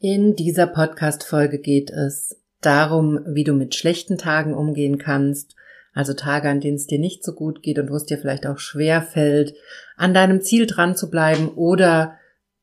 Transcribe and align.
In 0.00 0.36
dieser 0.36 0.68
Podcast-Folge 0.68 1.58
geht 1.58 1.90
es 1.90 2.36
darum, 2.60 3.18
wie 3.26 3.42
du 3.42 3.52
mit 3.52 3.74
schlechten 3.74 4.16
Tagen 4.16 4.54
umgehen 4.54 4.96
kannst, 4.96 5.56
also 5.92 6.12
Tage, 6.12 6.48
an 6.48 6.60
denen 6.60 6.76
es 6.76 6.86
dir 6.86 7.00
nicht 7.00 7.24
so 7.24 7.32
gut 7.32 7.64
geht 7.64 7.80
und 7.80 7.90
wo 7.90 7.96
es 7.96 8.04
dir 8.04 8.16
vielleicht 8.16 8.46
auch 8.46 8.58
schwer 8.58 9.02
fällt, 9.02 9.54
an 9.96 10.14
deinem 10.14 10.40
Ziel 10.40 10.66
dran 10.66 10.94
zu 10.94 11.10
bleiben 11.10 11.48
oder 11.48 12.14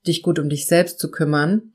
dich 0.07 0.23
gut 0.23 0.39
um 0.39 0.47
dich 0.47 0.65
selbst 0.65 0.97
zu 0.97 1.11
kümmern. 1.11 1.73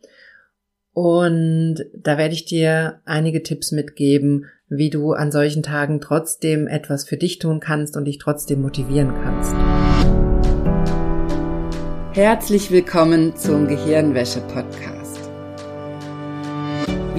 Und 0.94 1.84
da 1.94 2.16
werde 2.16 2.32
ich 2.32 2.46
dir 2.46 3.00
einige 3.04 3.42
Tipps 3.42 3.70
mitgeben, 3.70 4.46
wie 4.70 4.88
du 4.88 5.12
an 5.12 5.30
solchen 5.30 5.62
Tagen 5.62 6.00
trotzdem 6.00 6.68
etwas 6.68 7.04
für 7.04 7.18
dich 7.18 7.38
tun 7.38 7.60
kannst 7.60 7.98
und 7.98 8.06
dich 8.06 8.16
trotzdem 8.16 8.62
motivieren 8.62 9.12
kannst. 9.12 9.52
Herzlich 12.16 12.70
willkommen 12.70 13.36
zum 13.36 13.68
Gehirnwäsche-Podcast. 13.68 14.99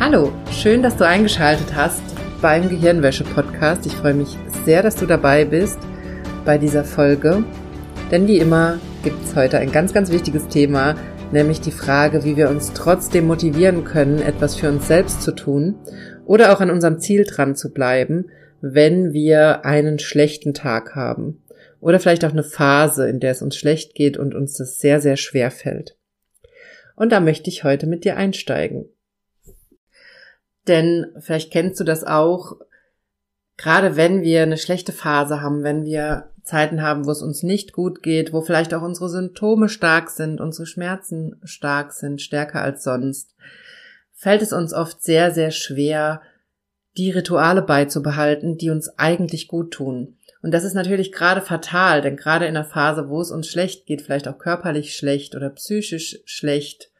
Hallo, 0.00 0.32
schön, 0.52 0.80
dass 0.80 0.96
du 0.96 1.04
eingeschaltet 1.04 1.74
hast 1.74 2.00
beim 2.40 2.68
Gehirnwäsche-Podcast. 2.68 3.84
Ich 3.84 3.94
freue 3.94 4.14
mich 4.14 4.38
sehr, 4.64 4.80
dass 4.84 4.94
du 4.94 5.06
dabei 5.06 5.44
bist 5.44 5.80
bei 6.44 6.56
dieser 6.56 6.84
Folge. 6.84 7.42
Denn 8.12 8.28
wie 8.28 8.38
immer 8.38 8.78
gibt 9.02 9.24
es 9.24 9.34
heute 9.34 9.58
ein 9.58 9.72
ganz, 9.72 9.92
ganz 9.92 10.12
wichtiges 10.12 10.46
Thema, 10.46 10.94
nämlich 11.32 11.60
die 11.60 11.72
Frage, 11.72 12.22
wie 12.24 12.36
wir 12.36 12.48
uns 12.48 12.72
trotzdem 12.74 13.26
motivieren 13.26 13.82
können, 13.82 14.22
etwas 14.22 14.54
für 14.54 14.68
uns 14.68 14.86
selbst 14.86 15.20
zu 15.20 15.32
tun 15.32 15.74
oder 16.26 16.52
auch 16.52 16.60
an 16.60 16.70
unserem 16.70 17.00
Ziel 17.00 17.24
dran 17.24 17.56
zu 17.56 17.72
bleiben, 17.72 18.30
wenn 18.60 19.12
wir 19.12 19.64
einen 19.64 19.98
schlechten 19.98 20.54
Tag 20.54 20.94
haben. 20.94 21.42
Oder 21.80 21.98
vielleicht 21.98 22.24
auch 22.24 22.32
eine 22.32 22.44
Phase, 22.44 23.08
in 23.08 23.18
der 23.18 23.32
es 23.32 23.42
uns 23.42 23.56
schlecht 23.56 23.96
geht 23.96 24.16
und 24.16 24.36
uns 24.36 24.56
das 24.56 24.78
sehr, 24.78 25.00
sehr 25.00 25.16
schwer 25.16 25.50
fällt. 25.50 25.96
Und 26.94 27.10
da 27.10 27.18
möchte 27.18 27.50
ich 27.50 27.64
heute 27.64 27.88
mit 27.88 28.04
dir 28.04 28.16
einsteigen. 28.16 28.86
Denn 30.68 31.06
vielleicht 31.18 31.50
kennst 31.50 31.80
du 31.80 31.84
das 31.84 32.04
auch, 32.04 32.56
gerade 33.56 33.96
wenn 33.96 34.22
wir 34.22 34.42
eine 34.42 34.58
schlechte 34.58 34.92
Phase 34.92 35.40
haben, 35.40 35.64
wenn 35.64 35.84
wir 35.84 36.30
Zeiten 36.44 36.82
haben, 36.82 37.06
wo 37.06 37.10
es 37.10 37.22
uns 37.22 37.42
nicht 37.42 37.72
gut 37.72 38.02
geht, 38.02 38.32
wo 38.32 38.40
vielleicht 38.40 38.72
auch 38.72 38.82
unsere 38.82 39.10
Symptome 39.10 39.68
stark 39.68 40.10
sind, 40.10 40.40
unsere 40.40 40.66
Schmerzen 40.66 41.40
stark 41.44 41.92
sind, 41.92 42.22
stärker 42.22 42.62
als 42.62 42.84
sonst, 42.84 43.34
fällt 44.12 44.42
es 44.42 44.52
uns 44.52 44.72
oft 44.72 45.02
sehr, 45.02 45.30
sehr 45.30 45.50
schwer, 45.50 46.22
die 46.96 47.10
Rituale 47.10 47.62
beizubehalten, 47.62 48.56
die 48.56 48.70
uns 48.70 48.88
eigentlich 48.98 49.46
gut 49.46 49.72
tun. 49.72 50.16
Und 50.42 50.52
das 50.52 50.64
ist 50.64 50.74
natürlich 50.74 51.12
gerade 51.12 51.42
fatal, 51.42 52.00
denn 52.00 52.16
gerade 52.16 52.46
in 52.46 52.56
einer 52.56 52.64
Phase, 52.64 53.08
wo 53.08 53.20
es 53.20 53.30
uns 53.30 53.48
schlecht 53.48 53.86
geht, 53.86 54.02
vielleicht 54.02 54.28
auch 54.28 54.38
körperlich 54.38 54.96
schlecht 54.96 55.34
oder 55.34 55.50
psychisch 55.50 56.20
schlecht, 56.24 56.90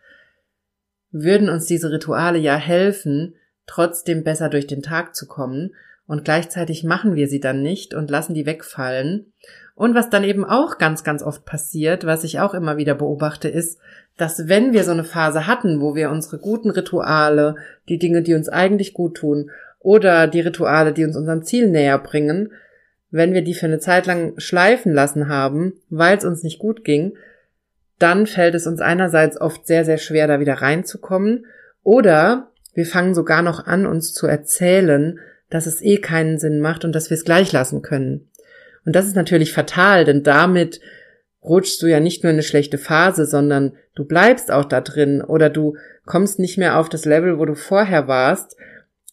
würden 1.10 1.48
uns 1.48 1.66
diese 1.66 1.90
Rituale 1.90 2.38
ja 2.38 2.56
helfen, 2.56 3.34
trotzdem 3.68 4.24
besser 4.24 4.48
durch 4.48 4.66
den 4.66 4.82
Tag 4.82 5.14
zu 5.14 5.26
kommen. 5.28 5.74
Und 6.06 6.24
gleichzeitig 6.24 6.84
machen 6.84 7.14
wir 7.14 7.28
sie 7.28 7.38
dann 7.38 7.62
nicht 7.62 7.94
und 7.94 8.10
lassen 8.10 8.34
die 8.34 8.46
wegfallen. 8.46 9.32
Und 9.74 9.94
was 9.94 10.10
dann 10.10 10.24
eben 10.24 10.44
auch 10.44 10.78
ganz, 10.78 11.04
ganz 11.04 11.22
oft 11.22 11.44
passiert, 11.44 12.04
was 12.04 12.24
ich 12.24 12.40
auch 12.40 12.54
immer 12.54 12.78
wieder 12.78 12.96
beobachte, 12.96 13.48
ist, 13.48 13.78
dass 14.16 14.48
wenn 14.48 14.72
wir 14.72 14.82
so 14.82 14.90
eine 14.90 15.04
Phase 15.04 15.46
hatten, 15.46 15.80
wo 15.80 15.94
wir 15.94 16.10
unsere 16.10 16.38
guten 16.38 16.70
Rituale, 16.70 17.54
die 17.88 17.98
Dinge, 17.98 18.22
die 18.22 18.34
uns 18.34 18.48
eigentlich 18.48 18.92
gut 18.92 19.18
tun, 19.18 19.50
oder 19.78 20.26
die 20.26 20.40
Rituale, 20.40 20.92
die 20.92 21.04
uns 21.04 21.16
unserem 21.16 21.44
Ziel 21.44 21.70
näher 21.70 21.98
bringen, 21.98 22.52
wenn 23.10 23.32
wir 23.32 23.42
die 23.42 23.54
für 23.54 23.66
eine 23.66 23.78
Zeit 23.78 24.06
lang 24.06 24.34
schleifen 24.38 24.92
lassen 24.92 25.28
haben, 25.28 25.74
weil 25.88 26.18
es 26.18 26.24
uns 26.24 26.42
nicht 26.42 26.58
gut 26.58 26.84
ging, 26.84 27.16
dann 27.98 28.26
fällt 28.26 28.54
es 28.54 28.66
uns 28.66 28.80
einerseits 28.80 29.40
oft 29.40 29.66
sehr, 29.66 29.84
sehr 29.84 29.98
schwer, 29.98 30.26
da 30.26 30.40
wieder 30.40 30.54
reinzukommen. 30.54 31.46
Oder 31.82 32.50
wir 32.78 32.86
fangen 32.86 33.12
sogar 33.12 33.42
noch 33.42 33.66
an, 33.66 33.86
uns 33.86 34.14
zu 34.14 34.28
erzählen, 34.28 35.18
dass 35.50 35.66
es 35.66 35.82
eh 35.82 35.96
keinen 35.96 36.38
Sinn 36.38 36.60
macht 36.60 36.84
und 36.84 36.94
dass 36.94 37.10
wir 37.10 37.16
es 37.16 37.24
gleich 37.24 37.50
lassen 37.50 37.82
können. 37.82 38.30
Und 38.86 38.94
das 38.94 39.08
ist 39.08 39.16
natürlich 39.16 39.52
fatal, 39.52 40.04
denn 40.04 40.22
damit 40.22 40.80
rutschst 41.42 41.82
du 41.82 41.88
ja 41.88 41.98
nicht 41.98 42.22
nur 42.22 42.30
in 42.30 42.36
eine 42.36 42.44
schlechte 42.44 42.78
Phase, 42.78 43.26
sondern 43.26 43.72
du 43.96 44.04
bleibst 44.04 44.52
auch 44.52 44.64
da 44.64 44.80
drin 44.80 45.22
oder 45.22 45.50
du 45.50 45.74
kommst 46.06 46.38
nicht 46.38 46.56
mehr 46.56 46.78
auf 46.78 46.88
das 46.88 47.04
Level, 47.04 47.40
wo 47.40 47.46
du 47.46 47.56
vorher 47.56 48.06
warst, 48.06 48.56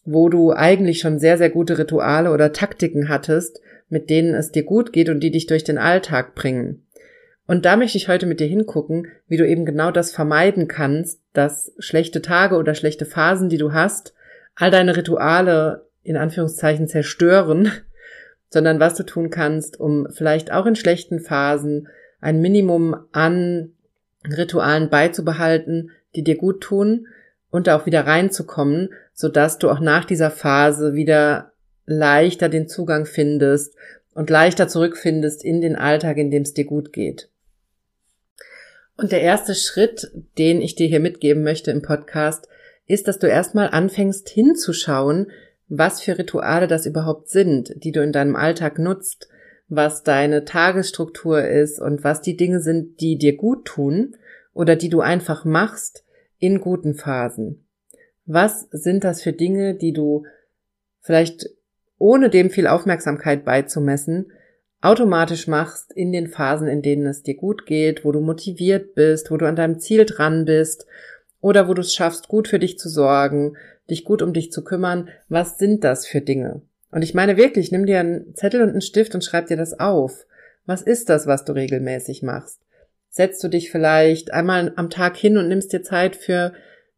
wo 0.04 0.28
du 0.28 0.52
eigentlich 0.52 1.00
schon 1.00 1.18
sehr, 1.18 1.36
sehr 1.36 1.50
gute 1.50 1.76
Rituale 1.76 2.30
oder 2.30 2.52
Taktiken 2.52 3.08
hattest, 3.08 3.60
mit 3.88 4.10
denen 4.10 4.36
es 4.36 4.52
dir 4.52 4.62
gut 4.62 4.92
geht 4.92 5.08
und 5.08 5.18
die 5.18 5.32
dich 5.32 5.46
durch 5.46 5.64
den 5.64 5.78
Alltag 5.78 6.36
bringen. 6.36 6.85
Und 7.46 7.64
da 7.64 7.76
möchte 7.76 7.96
ich 7.96 8.08
heute 8.08 8.26
mit 8.26 8.40
dir 8.40 8.48
hingucken, 8.48 9.06
wie 9.28 9.36
du 9.36 9.46
eben 9.46 9.64
genau 9.64 9.92
das 9.92 10.10
vermeiden 10.10 10.66
kannst, 10.66 11.20
dass 11.32 11.72
schlechte 11.78 12.20
Tage 12.20 12.56
oder 12.56 12.74
schlechte 12.74 13.06
Phasen, 13.06 13.48
die 13.48 13.58
du 13.58 13.72
hast, 13.72 14.14
all 14.56 14.70
deine 14.70 14.96
Rituale 14.96 15.86
in 16.02 16.16
Anführungszeichen 16.16 16.88
zerstören, 16.88 17.70
sondern 18.48 18.80
was 18.80 18.94
du 18.94 19.04
tun 19.04 19.30
kannst, 19.30 19.78
um 19.78 20.08
vielleicht 20.10 20.52
auch 20.52 20.66
in 20.66 20.76
schlechten 20.76 21.20
Phasen 21.20 21.88
ein 22.20 22.40
Minimum 22.40 22.96
an 23.12 23.72
Ritualen 24.24 24.90
beizubehalten, 24.90 25.90
die 26.16 26.24
dir 26.24 26.36
gut 26.36 26.62
tun 26.62 27.06
und 27.50 27.66
da 27.66 27.76
auch 27.76 27.86
wieder 27.86 28.06
reinzukommen, 28.06 28.90
sodass 29.14 29.58
du 29.58 29.70
auch 29.70 29.80
nach 29.80 30.04
dieser 30.04 30.30
Phase 30.30 30.94
wieder 30.94 31.52
leichter 31.84 32.48
den 32.48 32.66
Zugang 32.66 33.06
findest 33.06 33.76
und 34.14 34.30
leichter 34.30 34.66
zurückfindest 34.66 35.44
in 35.44 35.60
den 35.60 35.76
Alltag, 35.76 36.16
in 36.16 36.30
dem 36.30 36.42
es 36.42 36.54
dir 36.54 36.64
gut 36.64 36.92
geht. 36.92 37.28
Und 38.96 39.12
der 39.12 39.20
erste 39.20 39.54
Schritt, 39.54 40.10
den 40.38 40.60
ich 40.60 40.74
dir 40.74 40.86
hier 40.86 41.00
mitgeben 41.00 41.42
möchte 41.42 41.70
im 41.70 41.82
Podcast, 41.82 42.48
ist, 42.86 43.08
dass 43.08 43.18
du 43.18 43.26
erstmal 43.26 43.68
anfängst 43.68 44.28
hinzuschauen, 44.28 45.30
was 45.68 46.00
für 46.00 46.18
Rituale 46.18 46.66
das 46.66 46.86
überhaupt 46.86 47.28
sind, 47.28 47.72
die 47.84 47.92
du 47.92 48.02
in 48.02 48.12
deinem 48.12 48.36
Alltag 48.36 48.78
nutzt, 48.78 49.28
was 49.68 50.04
deine 50.04 50.44
Tagesstruktur 50.44 51.44
ist 51.44 51.80
und 51.80 52.04
was 52.04 52.22
die 52.22 52.36
Dinge 52.36 52.60
sind, 52.60 53.00
die 53.00 53.18
dir 53.18 53.36
gut 53.36 53.64
tun 53.64 54.16
oder 54.54 54.76
die 54.76 54.88
du 54.88 55.00
einfach 55.00 55.44
machst 55.44 56.04
in 56.38 56.60
guten 56.60 56.94
Phasen. 56.94 57.66
Was 58.24 58.68
sind 58.70 59.04
das 59.04 59.22
für 59.22 59.32
Dinge, 59.32 59.74
die 59.74 59.92
du 59.92 60.24
vielleicht 61.00 61.50
ohne 61.98 62.30
dem 62.30 62.50
viel 62.50 62.66
Aufmerksamkeit 62.66 63.44
beizumessen 63.44 64.32
automatisch 64.80 65.46
machst 65.46 65.92
in 65.92 66.12
den 66.12 66.28
Phasen, 66.28 66.68
in 66.68 66.82
denen 66.82 67.06
es 67.06 67.22
dir 67.22 67.34
gut 67.34 67.66
geht, 67.66 68.04
wo 68.04 68.12
du 68.12 68.20
motiviert 68.20 68.94
bist, 68.94 69.30
wo 69.30 69.36
du 69.36 69.46
an 69.46 69.56
deinem 69.56 69.78
Ziel 69.78 70.04
dran 70.04 70.44
bist 70.44 70.86
oder 71.40 71.68
wo 71.68 71.74
du 71.74 71.80
es 71.80 71.94
schaffst, 71.94 72.28
gut 72.28 72.48
für 72.48 72.58
dich 72.58 72.78
zu 72.78 72.88
sorgen, 72.88 73.56
dich 73.90 74.04
gut 74.04 74.22
um 74.22 74.32
dich 74.32 74.52
zu 74.52 74.62
kümmern. 74.62 75.08
Was 75.28 75.58
sind 75.58 75.84
das 75.84 76.06
für 76.06 76.20
Dinge? 76.20 76.62
Und 76.90 77.02
ich 77.02 77.14
meine 77.14 77.36
wirklich, 77.36 77.72
nimm 77.72 77.86
dir 77.86 78.00
einen 78.00 78.34
Zettel 78.34 78.62
und 78.62 78.70
einen 78.70 78.80
Stift 78.80 79.14
und 79.14 79.24
schreib 79.24 79.46
dir 79.46 79.56
das 79.56 79.78
auf. 79.78 80.26
Was 80.66 80.82
ist 80.82 81.08
das, 81.08 81.26
was 81.26 81.44
du 81.44 81.52
regelmäßig 81.52 82.22
machst? 82.22 82.60
Setzt 83.08 83.42
du 83.42 83.48
dich 83.48 83.70
vielleicht 83.70 84.32
einmal 84.32 84.72
am 84.76 84.90
Tag 84.90 85.16
hin 85.16 85.38
und 85.38 85.48
nimmst 85.48 85.72
dir 85.72 85.82
Zeit 85.82 86.16
für 86.16 86.52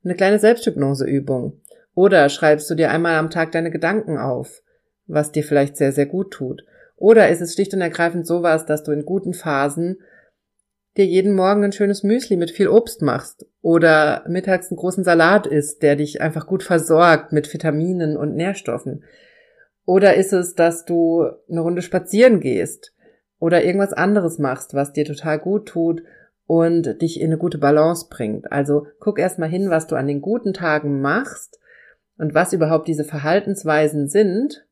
eine 0.04 0.14
kleine 0.14 0.38
Selbsthypnoseübung? 0.38 1.60
Oder 1.94 2.28
schreibst 2.28 2.68
du 2.70 2.74
dir 2.74 2.90
einmal 2.90 3.16
am 3.16 3.30
Tag 3.30 3.52
deine 3.52 3.70
Gedanken 3.70 4.18
auf, 4.18 4.62
was 5.06 5.32
dir 5.32 5.42
vielleicht 5.42 5.76
sehr, 5.76 5.92
sehr 5.92 6.06
gut 6.06 6.32
tut? 6.32 6.64
Oder 6.98 7.28
ist 7.28 7.40
es 7.40 7.54
schlicht 7.54 7.72
und 7.74 7.80
ergreifend 7.80 8.26
sowas, 8.26 8.66
dass 8.66 8.82
du 8.82 8.90
in 8.90 9.04
guten 9.04 9.32
Phasen 9.32 9.98
dir 10.96 11.06
jeden 11.06 11.34
Morgen 11.34 11.62
ein 11.62 11.72
schönes 11.72 12.02
Müsli 12.02 12.36
mit 12.36 12.50
viel 12.50 12.66
Obst 12.66 13.02
machst 13.02 13.46
oder 13.62 14.24
mittags 14.28 14.70
einen 14.70 14.78
großen 14.78 15.04
Salat 15.04 15.46
isst, 15.46 15.82
der 15.82 15.94
dich 15.94 16.20
einfach 16.20 16.46
gut 16.46 16.64
versorgt 16.64 17.32
mit 17.32 17.52
Vitaminen 17.52 18.16
und 18.16 18.34
Nährstoffen? 18.34 19.04
Oder 19.86 20.16
ist 20.16 20.32
es, 20.32 20.56
dass 20.56 20.84
du 20.84 21.24
eine 21.48 21.60
Runde 21.60 21.82
spazieren 21.82 22.40
gehst 22.40 22.92
oder 23.38 23.64
irgendwas 23.64 23.92
anderes 23.92 24.38
machst, 24.38 24.74
was 24.74 24.92
dir 24.92 25.04
total 25.04 25.38
gut 25.38 25.66
tut 25.66 26.02
und 26.46 27.00
dich 27.00 27.20
in 27.20 27.28
eine 27.28 27.38
gute 27.38 27.58
Balance 27.58 28.08
bringt? 28.10 28.50
Also 28.50 28.88
guck 28.98 29.20
erst 29.20 29.38
mal 29.38 29.48
hin, 29.48 29.70
was 29.70 29.86
du 29.86 29.94
an 29.94 30.08
den 30.08 30.20
guten 30.20 30.52
Tagen 30.52 31.00
machst 31.00 31.60
und 32.18 32.34
was 32.34 32.52
überhaupt 32.52 32.88
diese 32.88 33.04
Verhaltensweisen 33.04 34.08
sind 34.08 34.67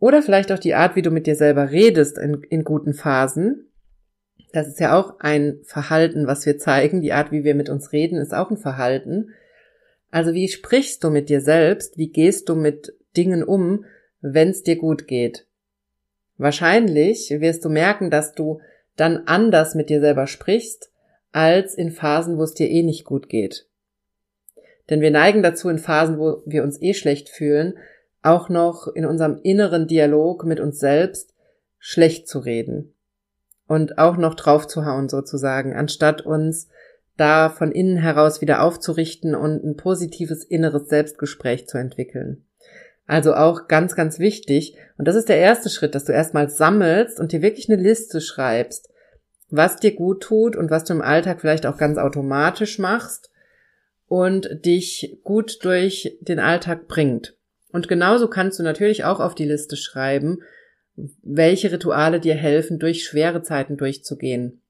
oder 0.00 0.22
vielleicht 0.22 0.50
auch 0.50 0.58
die 0.58 0.74
Art, 0.74 0.96
wie 0.96 1.02
du 1.02 1.10
mit 1.10 1.26
dir 1.26 1.36
selber 1.36 1.70
redest 1.70 2.18
in, 2.18 2.42
in 2.48 2.64
guten 2.64 2.94
Phasen. 2.94 3.70
Das 4.52 4.66
ist 4.66 4.80
ja 4.80 4.98
auch 4.98 5.20
ein 5.20 5.60
Verhalten, 5.62 6.26
was 6.26 6.44
wir 6.46 6.58
zeigen. 6.58 7.02
Die 7.02 7.12
Art, 7.12 7.30
wie 7.30 7.44
wir 7.44 7.54
mit 7.54 7.68
uns 7.68 7.92
reden, 7.92 8.18
ist 8.18 8.34
auch 8.34 8.50
ein 8.50 8.56
Verhalten. 8.56 9.30
Also 10.10 10.32
wie 10.32 10.48
sprichst 10.48 11.04
du 11.04 11.10
mit 11.10 11.28
dir 11.28 11.40
selbst? 11.40 11.98
Wie 11.98 12.10
gehst 12.10 12.48
du 12.48 12.56
mit 12.56 12.96
Dingen 13.16 13.44
um, 13.44 13.84
wenn 14.20 14.48
es 14.48 14.62
dir 14.62 14.76
gut 14.76 15.06
geht? 15.06 15.46
Wahrscheinlich 16.36 17.30
wirst 17.30 17.64
du 17.64 17.68
merken, 17.68 18.10
dass 18.10 18.32
du 18.32 18.60
dann 18.96 19.24
anders 19.26 19.74
mit 19.74 19.90
dir 19.90 20.00
selber 20.00 20.26
sprichst, 20.26 20.90
als 21.32 21.74
in 21.74 21.90
Phasen, 21.90 22.38
wo 22.38 22.42
es 22.42 22.54
dir 22.54 22.68
eh 22.68 22.82
nicht 22.82 23.04
gut 23.04 23.28
geht. 23.28 23.68
Denn 24.88 25.00
wir 25.00 25.10
neigen 25.10 25.42
dazu, 25.42 25.68
in 25.68 25.78
Phasen, 25.78 26.18
wo 26.18 26.42
wir 26.46 26.64
uns 26.64 26.80
eh 26.82 26.94
schlecht 26.94 27.28
fühlen, 27.28 27.74
auch 28.22 28.48
noch 28.48 28.88
in 28.88 29.06
unserem 29.06 29.38
inneren 29.42 29.86
Dialog 29.86 30.44
mit 30.44 30.60
uns 30.60 30.78
selbst 30.78 31.34
schlecht 31.78 32.28
zu 32.28 32.40
reden 32.40 32.94
und 33.66 33.98
auch 33.98 34.16
noch 34.16 34.34
draufzuhauen 34.34 35.08
sozusagen, 35.08 35.74
anstatt 35.74 36.22
uns 36.22 36.68
da 37.16 37.50
von 37.50 37.72
innen 37.72 37.96
heraus 37.96 38.40
wieder 38.40 38.62
aufzurichten 38.62 39.34
und 39.34 39.62
ein 39.64 39.76
positives 39.76 40.44
inneres 40.44 40.88
Selbstgespräch 40.88 41.66
zu 41.66 41.78
entwickeln. 41.78 42.44
Also 43.06 43.34
auch 43.34 43.68
ganz, 43.68 43.96
ganz 43.96 44.18
wichtig. 44.18 44.76
Und 44.96 45.08
das 45.08 45.16
ist 45.16 45.28
der 45.28 45.38
erste 45.38 45.68
Schritt, 45.68 45.94
dass 45.94 46.04
du 46.04 46.12
erstmal 46.12 46.48
sammelst 46.48 47.18
und 47.18 47.32
dir 47.32 47.42
wirklich 47.42 47.68
eine 47.68 47.82
Liste 47.82 48.20
schreibst, 48.20 48.88
was 49.48 49.76
dir 49.76 49.94
gut 49.94 50.22
tut 50.22 50.56
und 50.56 50.70
was 50.70 50.84
du 50.84 50.92
im 50.92 51.02
Alltag 51.02 51.40
vielleicht 51.40 51.66
auch 51.66 51.76
ganz 51.76 51.98
automatisch 51.98 52.78
machst 52.78 53.30
und 54.06 54.64
dich 54.64 55.18
gut 55.24 55.64
durch 55.64 56.16
den 56.20 56.38
Alltag 56.38 56.86
bringt. 56.86 57.36
Und 57.72 57.88
genauso 57.88 58.28
kannst 58.28 58.58
du 58.58 58.62
natürlich 58.62 59.04
auch 59.04 59.20
auf 59.20 59.34
die 59.34 59.44
Liste 59.44 59.76
schreiben, 59.76 60.42
welche 61.22 61.72
Rituale 61.72 62.20
dir 62.20 62.34
helfen, 62.34 62.78
durch 62.78 63.04
schwere 63.04 63.42
Zeiten 63.42 63.76
durchzugehen. 63.76 64.60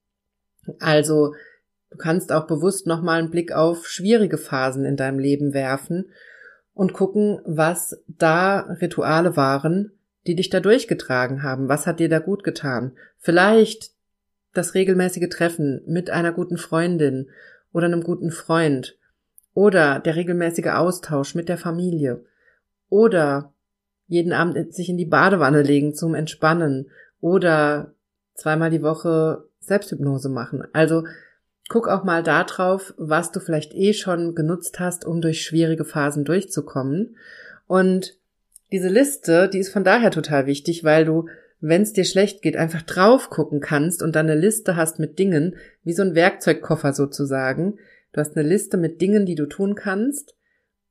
Also 0.79 1.33
Du 1.91 1.97
kannst 1.97 2.33
auch 2.33 2.47
bewusst 2.47 2.87
nochmal 2.87 3.19
einen 3.19 3.31
Blick 3.31 3.53
auf 3.53 3.87
schwierige 3.87 4.39
Phasen 4.39 4.85
in 4.85 4.97
deinem 4.97 5.19
Leben 5.19 5.53
werfen 5.53 6.11
und 6.73 6.93
gucken, 6.93 7.41
was 7.45 8.01
da 8.07 8.61
Rituale 8.81 9.37
waren, 9.37 9.93
die 10.27 10.37
dich 10.37 10.51
da 10.51 10.61
durchgetragen 10.61 11.43
haben. 11.43 11.69
Was 11.69 11.87
hat 11.87 11.99
dir 11.99 12.09
da 12.09 12.21
gut 12.21 12.45
getan? 12.45 12.93
Vielleicht 13.19 13.91
das 14.55 14.75
regelmäßige 14.75 15.29
Treffen 15.29 15.83
mit 15.87 16.11
einer 16.11 16.33
guten 16.33 16.59
Freundin 16.59 17.29
oder 17.73 17.87
einem 17.87 18.03
guten 18.03 18.31
Freund 18.31 18.97
oder 19.53 19.99
der 19.99 20.15
regelmäßige 20.15 20.69
Austausch 20.69 21.35
mit 21.35 21.49
der 21.49 21.59
Familie 21.59 22.25
oder 22.91 23.55
jeden 24.07 24.33
Abend 24.33 24.75
sich 24.75 24.91
in 24.91 24.99
die 24.99 25.07
Badewanne 25.07 25.63
legen 25.63 25.95
zum 25.95 26.15
Entspannen 26.15 26.91
oder 27.21 27.95
zweimal 28.35 28.71
die 28.71 28.83
Woche 28.83 29.45
Selbsthypnose 29.61 30.29
machen. 30.29 30.65
Also 30.75 31.05
Guck 31.71 31.87
auch 31.87 32.03
mal 32.03 32.25
da 32.25 32.43
drauf, 32.43 32.95
was 32.97 33.31
du 33.31 33.39
vielleicht 33.39 33.75
eh 33.75 33.93
schon 33.93 34.35
genutzt 34.35 34.81
hast, 34.81 35.05
um 35.05 35.21
durch 35.21 35.43
schwierige 35.43 35.85
Phasen 35.85 36.25
durchzukommen. 36.25 37.17
Und 37.69 38.19
diese 38.73 38.89
Liste, 38.89 39.49
die 39.49 39.61
ist 39.61 39.73
von 39.73 39.85
daher 39.85 40.11
total 40.11 40.47
wichtig, 40.47 40.83
weil 40.83 41.05
du, 41.05 41.29
wenn 41.61 41.83
es 41.83 41.93
dir 41.93 42.05
schlecht 42.05 42.43
geht, 42.43 42.57
einfach 42.57 42.83
drauf 42.83 43.31
gucken 43.31 43.61
kannst 43.61 44.03
und 44.03 44.17
dann 44.17 44.29
eine 44.29 44.39
Liste 44.39 44.75
hast 44.75 44.99
mit 44.99 45.21
Dingen, 45.21 45.55
wie 45.85 45.93
so 45.93 46.03
ein 46.03 46.17
Werkzeugkoffer 46.17 46.93
sozusagen. 46.93 47.79
Du 48.13 48.21
hast 48.21 48.37
eine 48.37 48.49
Liste 48.49 48.77
mit 48.77 49.01
Dingen, 49.01 49.25
die 49.25 49.37
du 49.37 49.47
tun 49.47 49.77
kannst, 49.77 50.35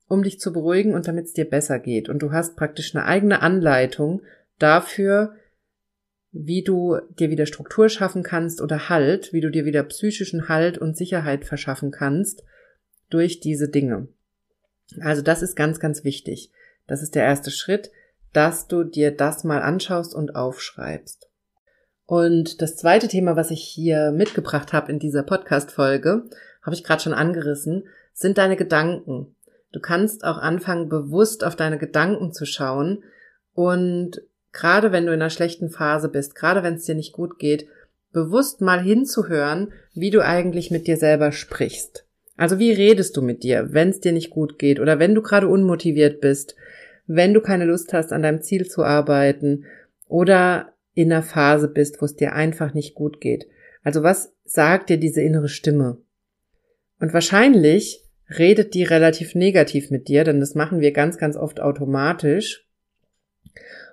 um 0.09 0.23
dich 0.23 0.39
zu 0.39 0.51
beruhigen 0.51 0.93
und 0.93 1.07
damit 1.07 1.27
es 1.27 1.33
dir 1.33 1.49
besser 1.49 1.79
geht. 1.79 2.09
Und 2.09 2.19
du 2.19 2.33
hast 2.33 2.57
praktisch 2.57 2.93
eine 2.93 3.05
eigene 3.05 3.41
Anleitung 3.41 4.23
dafür, 4.57 5.35
wie 6.31 6.63
du 6.63 6.97
dir 7.17 7.29
wieder 7.29 7.45
Struktur 7.45 7.89
schaffen 7.89 8.23
kannst 8.23 8.61
oder 8.61 8.89
Halt, 8.89 9.31
wie 9.31 9.41
du 9.41 9.49
dir 9.49 9.65
wieder 9.65 9.83
psychischen 9.83 10.49
Halt 10.49 10.77
und 10.77 10.97
Sicherheit 10.97 11.45
verschaffen 11.45 11.91
kannst 11.91 12.43
durch 13.09 13.39
diese 13.39 13.69
Dinge. 13.69 14.07
Also 14.99 15.21
das 15.21 15.41
ist 15.41 15.55
ganz, 15.55 15.79
ganz 15.79 16.03
wichtig. 16.03 16.51
Das 16.87 17.01
ist 17.01 17.15
der 17.15 17.23
erste 17.23 17.51
Schritt, 17.51 17.91
dass 18.33 18.67
du 18.67 18.83
dir 18.83 19.11
das 19.11 19.43
mal 19.43 19.61
anschaust 19.61 20.13
und 20.13 20.35
aufschreibst. 20.35 21.29
Und 22.05 22.61
das 22.63 22.75
zweite 22.75 23.07
Thema, 23.07 23.35
was 23.35 23.51
ich 23.51 23.61
hier 23.61 24.11
mitgebracht 24.11 24.73
habe 24.73 24.91
in 24.91 24.97
dieser 24.97 25.21
Podcast-Folge, 25.21 26.23
habe 26.63 26.75
ich 26.75 26.83
gerade 26.83 27.01
schon 27.03 27.13
angerissen, 27.13 27.87
sind 28.13 28.37
deine 28.37 28.55
Gedanken. 28.55 29.35
Du 29.71 29.79
kannst 29.79 30.23
auch 30.23 30.37
anfangen, 30.37 30.89
bewusst 30.89 31.43
auf 31.43 31.55
deine 31.55 31.77
Gedanken 31.77 32.31
zu 32.33 32.45
schauen 32.45 33.03
und 33.53 34.21
gerade 34.51 34.91
wenn 34.91 35.05
du 35.05 35.13
in 35.13 35.21
einer 35.21 35.29
schlechten 35.29 35.69
Phase 35.69 36.09
bist, 36.09 36.35
gerade 36.35 36.63
wenn 36.63 36.75
es 36.75 36.85
dir 36.85 36.95
nicht 36.95 37.13
gut 37.13 37.37
geht, 37.39 37.67
bewusst 38.11 38.61
mal 38.61 38.81
hinzuhören, 38.81 39.71
wie 39.93 40.09
du 40.09 40.23
eigentlich 40.23 40.71
mit 40.71 40.87
dir 40.87 40.97
selber 40.97 41.31
sprichst. 41.31 42.05
Also 42.37 42.57
wie 42.57 42.71
redest 42.71 43.17
du 43.17 43.21
mit 43.21 43.43
dir, 43.43 43.73
wenn 43.73 43.89
es 43.89 43.99
dir 43.99 44.13
nicht 44.13 44.29
gut 44.29 44.57
geht 44.57 44.79
oder 44.79 44.97
wenn 44.97 45.13
du 45.13 45.21
gerade 45.21 45.47
unmotiviert 45.47 46.21
bist, 46.21 46.55
wenn 47.05 47.33
du 47.33 47.41
keine 47.41 47.65
Lust 47.65 47.91
hast, 47.93 48.13
an 48.13 48.23
deinem 48.23 48.41
Ziel 48.41 48.67
zu 48.67 48.83
arbeiten 48.83 49.65
oder 50.07 50.73
in 50.93 51.11
einer 51.11 51.23
Phase 51.23 51.67
bist, 51.67 52.01
wo 52.01 52.05
es 52.05 52.15
dir 52.15 52.33
einfach 52.33 52.73
nicht 52.73 52.95
gut 52.95 53.19
geht. 53.19 53.47
Also 53.83 54.03
was 54.03 54.33
sagt 54.45 54.89
dir 54.89 54.97
diese 54.97 55.21
innere 55.21 55.49
Stimme? 55.49 55.97
Und 56.99 57.13
wahrscheinlich 57.13 58.05
redet 58.37 58.73
die 58.73 58.83
relativ 58.83 59.35
negativ 59.35 59.89
mit 59.89 60.07
dir, 60.07 60.23
denn 60.23 60.39
das 60.39 60.55
machen 60.55 60.81
wir 60.81 60.91
ganz, 60.91 61.17
ganz 61.17 61.35
oft 61.35 61.59
automatisch. 61.59 62.65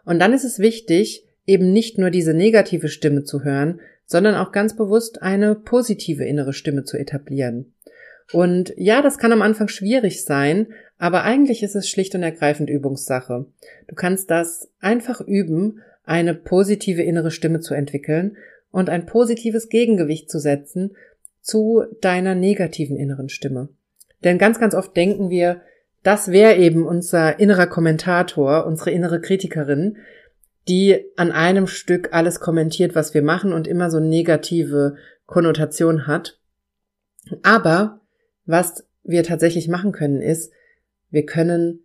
Und 0.04 0.18
dann 0.18 0.32
ist 0.32 0.44
es 0.44 0.58
wichtig, 0.58 1.26
eben 1.46 1.72
nicht 1.72 1.98
nur 1.98 2.10
diese 2.10 2.34
negative 2.34 2.88
Stimme 2.88 3.24
zu 3.24 3.44
hören, 3.44 3.80
sondern 4.04 4.34
auch 4.34 4.52
ganz 4.52 4.76
bewusst 4.76 5.22
eine 5.22 5.54
positive 5.54 6.24
innere 6.24 6.52
Stimme 6.52 6.84
zu 6.84 6.96
etablieren. 6.96 7.74
Und 8.32 8.72
ja, 8.76 9.02
das 9.02 9.18
kann 9.18 9.32
am 9.32 9.42
Anfang 9.42 9.68
schwierig 9.68 10.24
sein, 10.24 10.68
aber 10.98 11.22
eigentlich 11.22 11.62
ist 11.62 11.76
es 11.76 11.88
schlicht 11.88 12.14
und 12.14 12.22
ergreifend 12.22 12.70
Übungssache. 12.70 13.46
Du 13.86 13.94
kannst 13.94 14.30
das 14.30 14.70
einfach 14.80 15.20
üben, 15.20 15.80
eine 16.04 16.34
positive 16.34 17.02
innere 17.02 17.30
Stimme 17.30 17.60
zu 17.60 17.74
entwickeln 17.74 18.36
und 18.70 18.88
ein 18.88 19.06
positives 19.06 19.68
Gegengewicht 19.68 20.30
zu 20.30 20.38
setzen 20.38 20.96
zu 21.40 21.84
deiner 22.00 22.34
negativen 22.34 22.96
inneren 22.96 23.28
Stimme. 23.28 23.68
Denn 24.24 24.38
ganz, 24.38 24.58
ganz 24.58 24.74
oft 24.74 24.96
denken 24.96 25.30
wir, 25.30 25.60
das 26.02 26.28
wäre 26.30 26.56
eben 26.56 26.86
unser 26.86 27.38
innerer 27.40 27.66
Kommentator, 27.66 28.66
unsere 28.66 28.90
innere 28.90 29.20
Kritikerin, 29.20 29.98
die 30.68 31.04
an 31.16 31.32
einem 31.32 31.66
Stück 31.66 32.08
alles 32.12 32.40
kommentiert, 32.40 32.94
was 32.94 33.14
wir 33.14 33.22
machen 33.22 33.52
und 33.52 33.66
immer 33.66 33.90
so 33.90 34.00
negative 34.00 34.96
Konnotation 35.26 36.06
hat. 36.06 36.40
Aber 37.42 38.00
was 38.44 38.86
wir 39.02 39.22
tatsächlich 39.22 39.68
machen 39.68 39.92
können, 39.92 40.22
ist, 40.22 40.52
wir 41.10 41.26
können 41.26 41.80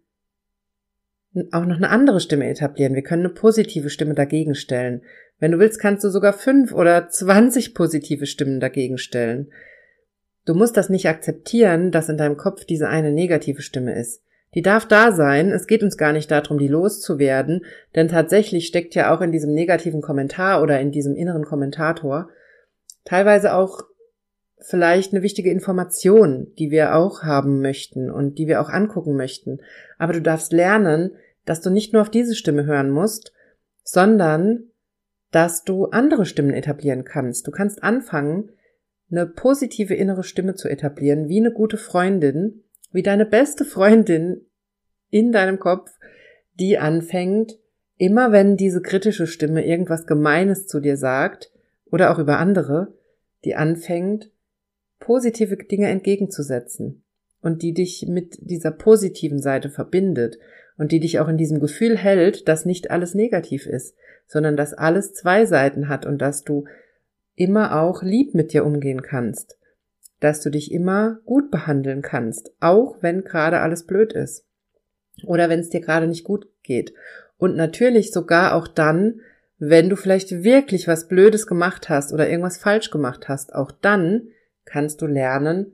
auch 1.52 1.66
noch 1.66 1.78
eine 1.78 1.90
andere 1.90 2.20
Stimme 2.20 2.50
etablieren. 2.50 2.94
Wir 2.94 3.04
können 3.04 3.26
eine 3.26 3.34
positive 3.34 3.90
Stimme 3.90 4.16
dagegen 4.16 4.54
stellen. 4.54 5.02
Wenn 5.40 5.52
du 5.52 5.60
willst, 5.60 5.80
kannst 5.80 6.04
du 6.04 6.10
sogar 6.10 6.34
fünf 6.34 6.74
oder 6.74 7.10
zwanzig 7.10 7.74
positive 7.74 8.26
Stimmen 8.26 8.60
dagegen 8.60 8.98
stellen. 8.98 9.52
Du 10.46 10.54
musst 10.54 10.78
das 10.78 10.90
nicht 10.90 11.08
akzeptieren, 11.08 11.92
dass 11.92 12.10
in 12.10 12.18
deinem 12.18 12.38
Kopf 12.38 12.66
diese 12.66 12.90
eine 12.90 13.12
negative 13.12 13.62
Stimme 13.62 13.94
ist. 13.94 14.22
Die 14.54 14.62
darf 14.62 14.88
da 14.88 15.12
sein. 15.14 15.50
Es 15.50 15.68
geht 15.68 15.84
uns 15.84 15.98
gar 15.98 16.12
nicht 16.12 16.30
darum, 16.30 16.58
die 16.58 16.68
loszuwerden, 16.68 17.64
denn 17.96 18.10
tatsächlich 18.10 18.68
steckt 18.68 18.96
ja 18.96 19.16
auch 19.16 19.22
in 19.22 19.32
diesem 19.32 19.54
negativen 19.54 20.02
Kommentar 20.02 20.62
oder 20.62 20.80
in 20.80 20.92
diesem 20.92 21.16
inneren 21.16 21.46
Kommentator 21.46 22.30
teilweise 23.06 23.54
auch 23.54 23.84
vielleicht 24.60 25.14
eine 25.14 25.24
wichtige 25.24 25.52
Information, 25.52 26.54
die 26.60 26.70
wir 26.70 26.96
auch 26.96 27.24
haben 27.24 27.62
möchten 27.62 28.12
und 28.12 28.38
die 28.38 28.48
wir 28.48 28.62
auch 28.62 28.70
angucken 28.70 29.16
möchten. 29.16 29.60
Aber 29.98 30.14
du 30.14 30.22
darfst 30.22 30.54
lernen, 30.54 31.12
dass 31.46 31.62
du 31.62 31.70
nicht 31.70 31.94
nur 31.94 32.04
auf 32.04 32.12
diese 32.12 32.36
Stimme 32.36 32.66
hören 32.66 32.92
musst, 32.92 33.34
sondern 33.84 34.66
dass 35.32 35.64
du 35.64 35.86
andere 35.86 36.26
Stimmen 36.26 36.54
etablieren 36.54 37.06
kannst. 37.06 37.48
Du 37.48 37.52
kannst 37.52 37.82
anfangen, 37.84 38.52
eine 39.12 39.28
positive 39.28 39.94
innere 39.94 40.24
Stimme 40.24 40.56
zu 40.56 40.70
etablieren, 40.70 41.28
wie 41.28 41.40
eine 41.40 41.52
gute 41.52 41.78
Freundin, 41.78 42.64
wie 42.92 43.04
deine 43.04 43.26
beste 43.26 43.66
Freundin 43.66 44.46
in 45.10 45.32
deinem 45.32 45.60
Kopf, 45.60 45.92
die 46.60 46.78
anfängt, 46.78 47.60
immer 47.98 48.32
wenn 48.32 48.58
diese 48.58 48.82
kritische 48.82 49.28
Stimme 49.28 49.66
irgendwas 49.66 50.08
Gemeines 50.08 50.68
zu 50.68 50.80
dir 50.80 50.98
sagt 50.98 51.52
oder 51.92 52.12
auch 52.12 52.20
über 52.20 52.40
andere, 52.40 52.94
die 53.44 53.56
anfängt, 53.56 54.32
positive 55.00 55.58
Dinge 55.58 55.90
entgegenzusetzen 55.90 57.04
und 57.42 57.62
die 57.62 57.74
dich 57.74 58.06
mit 58.08 58.38
dieser 58.40 58.72
positiven 58.72 59.40
Seite 59.40 59.70
verbindet 59.70 60.38
und 60.78 60.92
die 60.92 61.00
dich 61.00 61.20
auch 61.20 61.28
in 61.28 61.38
diesem 61.38 61.60
Gefühl 61.60 61.98
hält, 61.98 62.48
dass 62.48 62.66
nicht 62.66 62.92
alles 62.92 63.14
negativ 63.14 63.66
ist, 63.66 63.96
sondern 64.28 64.56
dass 64.56 64.74
alles 64.74 65.14
zwei 65.14 65.46
Seiten 65.46 65.90
hat 65.90 66.06
und 66.06 66.20
dass 66.20 66.44
du 66.44 66.66
immer 67.42 67.82
auch 67.82 68.04
lieb 68.04 68.36
mit 68.36 68.54
dir 68.54 68.64
umgehen 68.64 69.02
kannst, 69.02 69.58
dass 70.20 70.42
du 70.42 70.52
dich 70.52 70.72
immer 70.72 71.20
gut 71.26 71.50
behandeln 71.50 72.04
kannst, 72.04 72.52
auch 72.60 72.98
wenn 73.02 73.24
gerade 73.24 73.62
alles 73.62 73.88
blöd 73.88 74.14
ist 74.14 74.46
oder 75.26 75.50
wenn 75.50 75.60
es 75.60 75.70
dir 75.70 75.82
gerade 75.82 76.08
nicht 76.08 76.24
gut 76.24 76.48
geht. 76.62 76.94
Und 77.38 77.56
natürlich 77.56 78.12
sogar 78.12 78.54
auch 78.54 78.68
dann, 78.68 79.22
wenn 79.58 79.90
du 79.90 79.96
vielleicht 79.96 80.44
wirklich 80.44 80.88
was 80.88 81.08
Blödes 81.08 81.48
gemacht 81.48 81.90
hast 81.90 82.14
oder 82.14 82.30
irgendwas 82.30 82.58
falsch 82.58 82.92
gemacht 82.92 83.28
hast, 83.28 83.56
auch 83.56 83.72
dann 83.72 84.28
kannst 84.64 85.02
du 85.02 85.08
lernen, 85.08 85.74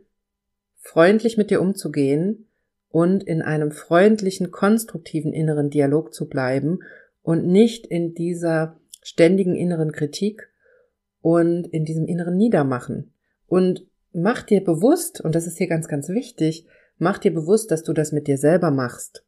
freundlich 0.77 1.37
mit 1.37 1.51
dir 1.51 1.61
umzugehen 1.61 2.47
und 2.89 3.23
in 3.23 3.41
einem 3.41 3.71
freundlichen, 3.71 4.51
konstruktiven 4.51 5.33
inneren 5.33 5.69
Dialog 5.69 6.13
zu 6.13 6.29
bleiben 6.29 6.79
und 7.21 7.45
nicht 7.45 7.85
in 7.85 8.13
dieser 8.13 8.79
ständigen 9.03 9.55
inneren 9.55 9.91
Kritik 9.91 10.49
und 11.27 11.67
in 11.67 11.83
diesem 11.83 12.05
inneren 12.05 12.37
Niedermachen. 12.37 13.11
Und 13.47 13.85
mach 14.13 14.43
dir 14.43 14.63
bewusst, 14.63 15.19
und 15.19 15.35
das 15.35 15.45
ist 15.45 15.57
hier 15.57 15.67
ganz, 15.67 15.89
ganz 15.89 16.07
wichtig, 16.07 16.65
mach 16.99 17.17
dir 17.17 17.33
bewusst, 17.33 17.69
dass 17.69 17.83
du 17.83 17.91
das 17.91 18.13
mit 18.13 18.27
dir 18.27 18.37
selber 18.37 18.71
machst. 18.71 19.25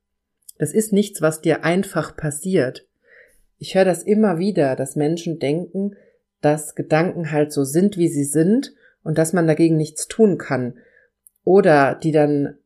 Das 0.57 0.73
ist 0.73 0.93
nichts, 0.93 1.21
was 1.21 1.41
dir 1.41 1.65
einfach 1.65 2.15
passiert. 2.15 2.87
Ich 3.57 3.75
höre 3.75 3.83
das 3.83 4.03
immer 4.03 4.39
wieder, 4.39 4.77
dass 4.77 4.95
Menschen 4.95 5.39
denken, 5.39 5.97
dass 6.39 6.73
Gedanken 6.73 7.33
halt 7.33 7.51
so 7.51 7.65
sind, 7.65 7.97
wie 7.97 8.07
sie 8.07 8.23
sind 8.23 8.73
und 9.03 9.17
dass 9.17 9.33
man 9.33 9.45
dagegen 9.45 9.75
nichts 9.75 10.07
tun 10.07 10.37
kann. 10.37 10.77
Oder 11.43 11.95
die 11.95 12.13
dann 12.13 12.59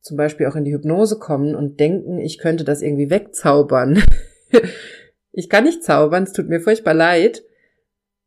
zum 0.00 0.16
Beispiel 0.16 0.46
auch 0.46 0.56
in 0.56 0.64
die 0.64 0.72
Hypnose 0.72 1.18
kommen 1.18 1.54
und 1.54 1.78
denken, 1.78 2.20
ich 2.20 2.38
könnte 2.38 2.64
das 2.64 2.80
irgendwie 2.80 3.10
wegzaubern. 3.10 4.02
ich 5.32 5.50
kann 5.50 5.64
nicht 5.64 5.84
zaubern, 5.84 6.22
es 6.22 6.32
tut 6.32 6.48
mir 6.48 6.60
furchtbar 6.60 6.94
leid. 6.94 7.42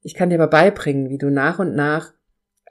Ich 0.01 0.15
kann 0.15 0.29
dir 0.29 0.35
aber 0.41 0.49
beibringen, 0.49 1.09
wie 1.09 1.17
du 1.17 1.29
nach 1.29 1.59
und 1.59 1.75
nach 1.75 2.13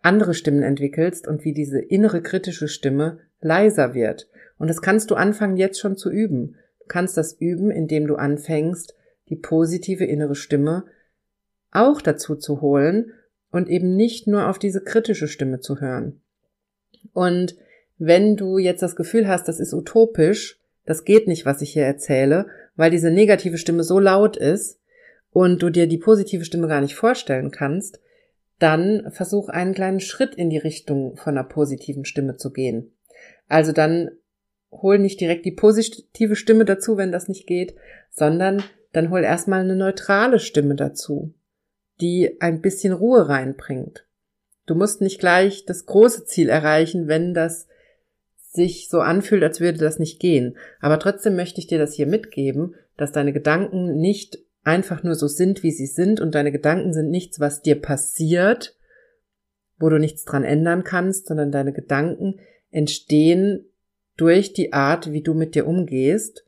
andere 0.02 0.34
Stimmen 0.34 0.62
entwickelst 0.62 1.28
und 1.28 1.44
wie 1.44 1.52
diese 1.52 1.80
innere 1.80 2.22
kritische 2.22 2.68
Stimme 2.68 3.18
leiser 3.40 3.94
wird. 3.94 4.28
Und 4.58 4.68
das 4.68 4.82
kannst 4.82 5.10
du 5.10 5.14
anfangen 5.14 5.56
jetzt 5.56 5.78
schon 5.78 5.96
zu 5.96 6.10
üben. 6.10 6.56
Du 6.80 6.86
kannst 6.88 7.16
das 7.16 7.34
üben, 7.34 7.70
indem 7.70 8.06
du 8.06 8.16
anfängst, 8.16 8.94
die 9.28 9.36
positive 9.36 10.04
innere 10.04 10.34
Stimme 10.34 10.84
auch 11.70 12.00
dazu 12.00 12.34
zu 12.34 12.60
holen 12.60 13.12
und 13.52 13.68
eben 13.68 13.94
nicht 13.94 14.26
nur 14.26 14.48
auf 14.48 14.58
diese 14.58 14.82
kritische 14.82 15.28
Stimme 15.28 15.60
zu 15.60 15.80
hören. 15.80 16.20
Und 17.12 17.56
wenn 17.98 18.36
du 18.36 18.58
jetzt 18.58 18.82
das 18.82 18.96
Gefühl 18.96 19.28
hast, 19.28 19.46
das 19.46 19.60
ist 19.60 19.72
utopisch, 19.72 20.58
das 20.84 21.04
geht 21.04 21.28
nicht, 21.28 21.46
was 21.46 21.62
ich 21.62 21.72
hier 21.72 21.84
erzähle, 21.84 22.46
weil 22.74 22.90
diese 22.90 23.10
negative 23.10 23.58
Stimme 23.58 23.84
so 23.84 23.98
laut 23.98 24.36
ist 24.36 24.79
und 25.32 25.62
du 25.62 25.70
dir 25.70 25.86
die 25.86 25.98
positive 25.98 26.44
Stimme 26.44 26.68
gar 26.68 26.80
nicht 26.80 26.94
vorstellen 26.94 27.50
kannst, 27.50 28.00
dann 28.58 29.10
versuch 29.10 29.48
einen 29.48 29.74
kleinen 29.74 30.00
Schritt 30.00 30.34
in 30.34 30.50
die 30.50 30.58
Richtung 30.58 31.16
von 31.16 31.36
einer 31.36 31.48
positiven 31.48 32.04
Stimme 32.04 32.36
zu 32.36 32.52
gehen. 32.52 32.92
Also 33.48 33.72
dann 33.72 34.10
hol 34.70 34.98
nicht 34.98 35.20
direkt 35.20 35.46
die 35.46 35.52
positive 35.52 36.36
Stimme 36.36 36.64
dazu, 36.64 36.96
wenn 36.96 37.12
das 37.12 37.28
nicht 37.28 37.46
geht, 37.46 37.74
sondern 38.10 38.62
dann 38.92 39.10
hol 39.10 39.22
erstmal 39.22 39.60
eine 39.60 39.76
neutrale 39.76 40.38
Stimme 40.38 40.74
dazu, 40.74 41.34
die 42.00 42.40
ein 42.40 42.60
bisschen 42.60 42.92
Ruhe 42.92 43.28
reinbringt. 43.28 44.06
Du 44.66 44.74
musst 44.74 45.00
nicht 45.00 45.18
gleich 45.18 45.64
das 45.64 45.86
große 45.86 46.24
Ziel 46.24 46.48
erreichen, 46.48 47.08
wenn 47.08 47.34
das 47.34 47.66
sich 48.36 48.88
so 48.88 49.00
anfühlt, 49.00 49.42
als 49.42 49.60
würde 49.60 49.78
das 49.78 49.98
nicht 49.98 50.20
gehen. 50.20 50.56
Aber 50.80 50.98
trotzdem 50.98 51.36
möchte 51.36 51.60
ich 51.60 51.66
dir 51.66 51.78
das 51.78 51.94
hier 51.94 52.06
mitgeben, 52.06 52.74
dass 52.96 53.12
deine 53.12 53.32
Gedanken 53.32 53.96
nicht 53.96 54.38
einfach 54.62 55.02
nur 55.02 55.14
so 55.14 55.26
sind, 55.26 55.62
wie 55.62 55.70
sie 55.70 55.86
sind 55.86 56.20
und 56.20 56.34
deine 56.34 56.52
Gedanken 56.52 56.92
sind 56.92 57.10
nichts, 57.10 57.40
was 57.40 57.62
dir 57.62 57.80
passiert, 57.80 58.76
wo 59.78 59.88
du 59.88 59.98
nichts 59.98 60.24
dran 60.24 60.44
ändern 60.44 60.84
kannst, 60.84 61.26
sondern 61.26 61.50
deine 61.50 61.72
Gedanken 61.72 62.40
entstehen 62.70 63.66
durch 64.16 64.52
die 64.52 64.72
Art, 64.72 65.12
wie 65.12 65.22
du 65.22 65.34
mit 65.34 65.54
dir 65.54 65.66
umgehst 65.66 66.44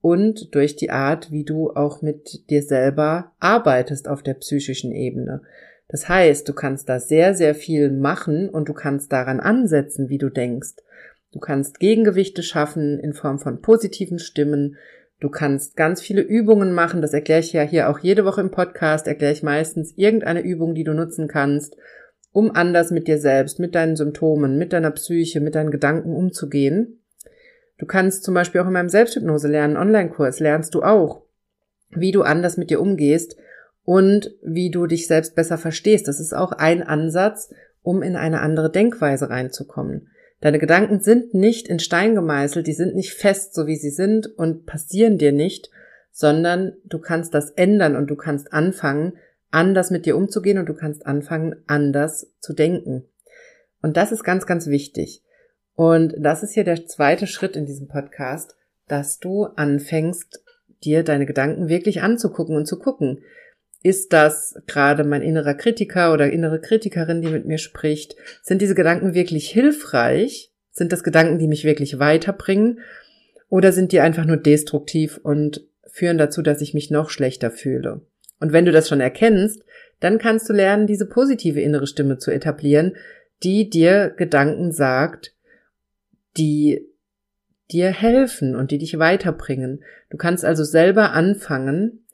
und 0.00 0.54
durch 0.54 0.76
die 0.76 0.90
Art, 0.90 1.30
wie 1.30 1.44
du 1.44 1.70
auch 1.70 2.02
mit 2.02 2.50
dir 2.50 2.62
selber 2.62 3.32
arbeitest 3.40 4.08
auf 4.08 4.22
der 4.22 4.34
psychischen 4.34 4.92
Ebene. 4.92 5.42
Das 5.88 6.08
heißt, 6.08 6.46
du 6.48 6.52
kannst 6.52 6.88
da 6.88 7.00
sehr, 7.00 7.34
sehr 7.34 7.54
viel 7.54 7.90
machen 7.90 8.50
und 8.50 8.68
du 8.68 8.74
kannst 8.74 9.10
daran 9.10 9.40
ansetzen, 9.40 10.10
wie 10.10 10.18
du 10.18 10.28
denkst. 10.28 10.76
Du 11.32 11.40
kannst 11.40 11.80
Gegengewichte 11.80 12.42
schaffen 12.42 12.98
in 12.98 13.14
Form 13.14 13.38
von 13.38 13.60
positiven 13.60 14.18
Stimmen. 14.18 14.76
Du 15.20 15.28
kannst 15.28 15.76
ganz 15.76 16.00
viele 16.00 16.22
Übungen 16.22 16.72
machen. 16.72 17.02
Das 17.02 17.12
erkläre 17.12 17.40
ich 17.40 17.52
ja 17.52 17.62
hier 17.62 17.90
auch 17.90 17.98
jede 17.98 18.24
Woche 18.24 18.40
im 18.40 18.50
Podcast. 18.50 19.06
Erkläre 19.06 19.32
ich 19.32 19.42
meistens 19.42 19.92
irgendeine 19.96 20.42
Übung, 20.42 20.74
die 20.74 20.84
du 20.84 20.94
nutzen 20.94 21.26
kannst, 21.26 21.76
um 22.32 22.54
anders 22.54 22.90
mit 22.90 23.08
dir 23.08 23.18
selbst, 23.18 23.58
mit 23.58 23.74
deinen 23.74 23.96
Symptomen, 23.96 24.58
mit 24.58 24.72
deiner 24.72 24.92
Psyche, 24.92 25.40
mit 25.40 25.56
deinen 25.56 25.72
Gedanken 25.72 26.14
umzugehen. 26.14 27.00
Du 27.78 27.86
kannst 27.86 28.24
zum 28.24 28.34
Beispiel 28.34 28.60
auch 28.60 28.66
in 28.66 28.72
meinem 28.72 28.88
Selbsthypnose 28.88 29.48
lernen, 29.48 29.76
Online-Kurs 29.76 30.40
lernst 30.40 30.74
du 30.74 30.82
auch, 30.82 31.22
wie 31.90 32.10
du 32.10 32.22
anders 32.22 32.56
mit 32.56 32.70
dir 32.70 32.80
umgehst 32.80 33.36
und 33.84 34.34
wie 34.42 34.70
du 34.70 34.86
dich 34.86 35.06
selbst 35.06 35.34
besser 35.34 35.58
verstehst. 35.58 36.08
Das 36.08 36.20
ist 36.20 36.34
auch 36.34 36.52
ein 36.52 36.82
Ansatz, 36.82 37.54
um 37.82 38.02
in 38.02 38.16
eine 38.16 38.40
andere 38.40 38.70
Denkweise 38.70 39.30
reinzukommen. 39.30 40.08
Deine 40.40 40.58
Gedanken 40.58 41.00
sind 41.00 41.34
nicht 41.34 41.68
in 41.68 41.80
Stein 41.80 42.14
gemeißelt, 42.14 42.66
die 42.66 42.72
sind 42.72 42.94
nicht 42.94 43.14
fest, 43.14 43.54
so 43.54 43.66
wie 43.66 43.76
sie 43.76 43.90
sind 43.90 44.26
und 44.26 44.66
passieren 44.66 45.18
dir 45.18 45.32
nicht, 45.32 45.70
sondern 46.12 46.76
du 46.84 46.98
kannst 46.98 47.34
das 47.34 47.50
ändern 47.50 47.96
und 47.96 48.08
du 48.08 48.16
kannst 48.16 48.52
anfangen, 48.52 49.14
anders 49.50 49.90
mit 49.90 50.06
dir 50.06 50.16
umzugehen 50.16 50.58
und 50.58 50.66
du 50.66 50.74
kannst 50.74 51.06
anfangen, 51.06 51.56
anders 51.66 52.32
zu 52.40 52.52
denken. 52.52 53.04
Und 53.82 53.96
das 53.96 54.12
ist 54.12 54.24
ganz, 54.24 54.46
ganz 54.46 54.66
wichtig. 54.66 55.22
Und 55.74 56.14
das 56.18 56.42
ist 56.42 56.54
hier 56.54 56.64
der 56.64 56.86
zweite 56.86 57.26
Schritt 57.26 57.56
in 57.56 57.66
diesem 57.66 57.88
Podcast, 57.88 58.56
dass 58.88 59.18
du 59.18 59.44
anfängst, 59.44 60.42
dir 60.84 61.02
deine 61.02 61.26
Gedanken 61.26 61.68
wirklich 61.68 62.02
anzugucken 62.02 62.56
und 62.56 62.66
zu 62.66 62.78
gucken. 62.78 63.22
Ist 63.82 64.12
das 64.12 64.56
gerade 64.66 65.04
mein 65.04 65.22
innerer 65.22 65.54
Kritiker 65.54 66.12
oder 66.12 66.30
innere 66.30 66.60
Kritikerin, 66.60 67.22
die 67.22 67.28
mit 67.28 67.46
mir 67.46 67.58
spricht? 67.58 68.16
Sind 68.42 68.60
diese 68.60 68.74
Gedanken 68.74 69.14
wirklich 69.14 69.48
hilfreich? 69.50 70.52
Sind 70.70 70.92
das 70.92 71.04
Gedanken, 71.04 71.38
die 71.38 71.48
mich 71.48 71.64
wirklich 71.64 71.98
weiterbringen? 71.98 72.80
Oder 73.48 73.72
sind 73.72 73.92
die 73.92 74.00
einfach 74.00 74.24
nur 74.24 74.36
destruktiv 74.36 75.18
und 75.22 75.64
führen 75.86 76.18
dazu, 76.18 76.42
dass 76.42 76.60
ich 76.60 76.74
mich 76.74 76.90
noch 76.90 77.10
schlechter 77.10 77.50
fühle? 77.50 78.02
Und 78.40 78.52
wenn 78.52 78.64
du 78.64 78.72
das 78.72 78.88
schon 78.88 79.00
erkennst, 79.00 79.62
dann 80.00 80.18
kannst 80.18 80.48
du 80.48 80.52
lernen, 80.52 80.86
diese 80.86 81.06
positive 81.06 81.60
innere 81.60 81.86
Stimme 81.86 82.18
zu 82.18 82.30
etablieren, 82.30 82.96
die 83.42 83.70
dir 83.70 84.10
Gedanken 84.16 84.72
sagt, 84.72 85.34
die 86.36 86.86
dir 87.70 87.90
helfen 87.90 88.56
und 88.56 88.70
die 88.70 88.78
dich 88.78 88.98
weiterbringen. 88.98 89.84
Du 90.10 90.16
kannst 90.16 90.44
also 90.44 90.64
selber 90.64 91.12
anfangen, 91.12 92.04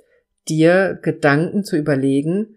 dir 0.48 0.98
Gedanken 1.00 1.64
zu 1.64 1.76
überlegen, 1.76 2.56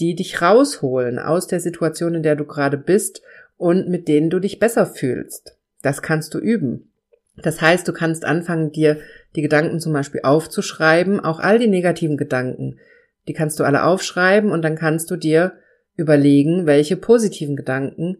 die 0.00 0.14
dich 0.14 0.42
rausholen 0.42 1.18
aus 1.18 1.46
der 1.46 1.60
Situation, 1.60 2.14
in 2.14 2.22
der 2.22 2.36
du 2.36 2.44
gerade 2.44 2.78
bist 2.78 3.22
und 3.56 3.88
mit 3.88 4.08
denen 4.08 4.30
du 4.30 4.40
dich 4.40 4.58
besser 4.58 4.86
fühlst. 4.86 5.56
Das 5.82 6.02
kannst 6.02 6.34
du 6.34 6.38
üben. 6.38 6.90
Das 7.36 7.60
heißt, 7.60 7.86
du 7.86 7.92
kannst 7.92 8.24
anfangen, 8.24 8.72
dir 8.72 8.98
die 9.36 9.42
Gedanken 9.42 9.80
zum 9.80 9.92
Beispiel 9.92 10.20
aufzuschreiben, 10.22 11.20
auch 11.20 11.40
all 11.40 11.58
die 11.58 11.68
negativen 11.68 12.16
Gedanken. 12.16 12.78
Die 13.26 13.32
kannst 13.32 13.58
du 13.58 13.64
alle 13.64 13.84
aufschreiben 13.84 14.50
und 14.50 14.62
dann 14.62 14.76
kannst 14.76 15.10
du 15.10 15.16
dir 15.16 15.52
überlegen, 15.96 16.66
welche 16.66 16.96
positiven 16.96 17.56
Gedanken 17.56 18.18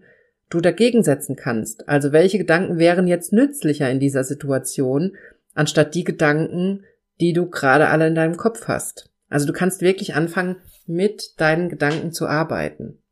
du 0.50 0.60
dagegen 0.60 1.02
setzen 1.02 1.36
kannst. 1.36 1.88
Also 1.88 2.12
welche 2.12 2.38
Gedanken 2.38 2.78
wären 2.78 3.06
jetzt 3.06 3.32
nützlicher 3.32 3.90
in 3.90 4.00
dieser 4.00 4.24
Situation, 4.24 5.16
anstatt 5.54 5.94
die 5.94 6.04
Gedanken, 6.04 6.84
die 7.20 7.32
du 7.32 7.48
gerade 7.48 7.88
alle 7.88 8.06
in 8.06 8.14
deinem 8.14 8.36
Kopf 8.36 8.68
hast. 8.68 9.10
Also 9.28 9.46
du 9.46 9.52
kannst 9.52 9.80
wirklich 9.80 10.14
anfangen, 10.14 10.56
mit 10.86 11.40
deinen 11.40 11.68
Gedanken 11.68 12.12
zu 12.12 12.26
arbeiten. 12.26 13.02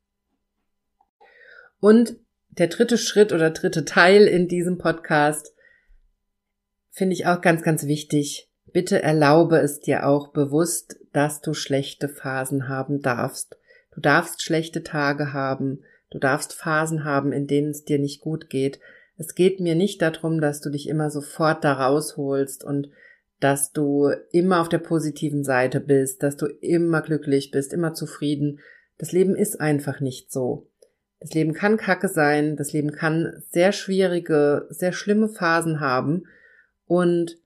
Und 1.81 2.17
der 2.51 2.69
dritte 2.69 2.99
Schritt 2.99 3.33
oder 3.33 3.51
dritte 3.51 3.85
Teil 3.85 4.27
in 4.27 4.47
diesem 4.47 4.79
Podcast 4.79 5.55
finde 6.91 7.15
ich 7.15 7.27
auch 7.27 7.41
ganz, 7.41 7.63
ganz 7.63 7.87
wichtig. 7.87 8.51
Bitte 8.73 9.03
erlaube 9.03 9.59
es 9.59 9.81
dir 9.81 10.07
auch 10.07 10.29
bewusst, 10.29 10.99
dass 11.13 11.41
du 11.41 11.55
schlechte 11.55 12.09
Phasen 12.09 12.69
haben 12.69 13.01
darfst. 13.01 13.57
Du 13.95 14.01
darfst 14.01 14.43
schlechte 14.43 14.83
Tage 14.83 15.33
haben. 15.33 15.83
Du 16.11 16.19
darfst 16.19 16.53
Phasen 16.53 17.05
haben, 17.05 17.33
in 17.33 17.47
denen 17.47 17.71
es 17.71 17.85
dir 17.85 17.99
nicht 17.99 18.21
gut 18.21 18.51
geht. 18.51 18.79
Es 19.17 19.35
geht 19.35 19.61
mir 19.61 19.75
nicht 19.75 20.03
darum, 20.03 20.41
dass 20.41 20.61
du 20.61 20.71
dich 20.71 20.89
immer 20.89 21.11
sofort 21.11 21.65
da 21.65 21.73
rausholst 21.75 22.65
und 22.65 22.89
dass 23.43 23.73
du 23.73 24.11
immer 24.31 24.61
auf 24.61 24.69
der 24.69 24.79
positiven 24.79 25.45
Seite 25.45 25.81
bist, 25.81 26.23
dass 26.23 26.37
du 26.37 26.47
immer 26.47 27.03
glücklich 27.03 27.51
bist, 27.51 27.73
immer 27.73 27.95
zufrieden. 27.95 28.61
Das 28.99 29.13
Leben 29.13 29.35
ist 29.35 29.61
einfach 29.61 30.01
nicht 30.01 30.31
so. 30.31 30.69
Das 31.21 31.35
Leben 31.35 31.53
kann 31.53 31.77
kacke 31.77 32.09
sein, 32.09 32.57
das 32.57 32.73
Leben 32.73 32.93
kann 32.93 33.43
sehr 33.51 33.73
schwierige, 33.73 34.67
sehr 34.71 34.93
schlimme 34.93 35.29
Phasen 35.29 35.81
haben 35.81 36.25
und 36.87 37.39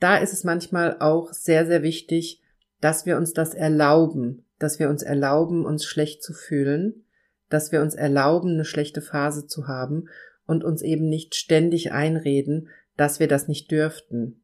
da 0.00 0.18
ist 0.18 0.32
es 0.32 0.44
manchmal 0.44 0.98
auch 1.00 1.32
sehr, 1.32 1.66
sehr 1.66 1.82
wichtig, 1.82 2.42
dass 2.80 3.06
wir 3.06 3.16
uns 3.16 3.32
das 3.32 3.54
erlauben, 3.54 4.44
dass 4.58 4.78
wir 4.78 4.88
uns 4.88 5.02
erlauben, 5.02 5.64
uns 5.64 5.84
schlecht 5.84 6.22
zu 6.22 6.32
fühlen 6.32 7.04
dass 7.48 7.72
wir 7.72 7.80
uns 7.80 7.94
erlauben, 7.94 8.54
eine 8.54 8.64
schlechte 8.64 9.00
Phase 9.00 9.46
zu 9.46 9.66
haben 9.66 10.08
und 10.46 10.64
uns 10.64 10.82
eben 10.82 11.08
nicht 11.08 11.34
ständig 11.34 11.92
einreden, 11.92 12.68
dass 12.96 13.20
wir 13.20 13.28
das 13.28 13.48
nicht 13.48 13.70
dürften. 13.70 14.42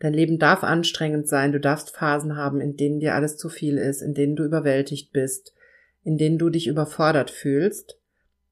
Dein 0.00 0.14
Leben 0.14 0.38
darf 0.38 0.64
anstrengend 0.64 1.28
sein, 1.28 1.52
du 1.52 1.60
darfst 1.60 1.94
Phasen 1.94 2.36
haben, 2.36 2.60
in 2.60 2.76
denen 2.76 3.00
dir 3.00 3.14
alles 3.14 3.36
zu 3.36 3.50
viel 3.50 3.76
ist, 3.76 4.00
in 4.00 4.14
denen 4.14 4.34
du 4.34 4.44
überwältigt 4.44 5.12
bist, 5.12 5.54
in 6.02 6.16
denen 6.16 6.38
du 6.38 6.48
dich 6.48 6.66
überfordert 6.66 7.30
fühlst. 7.30 7.98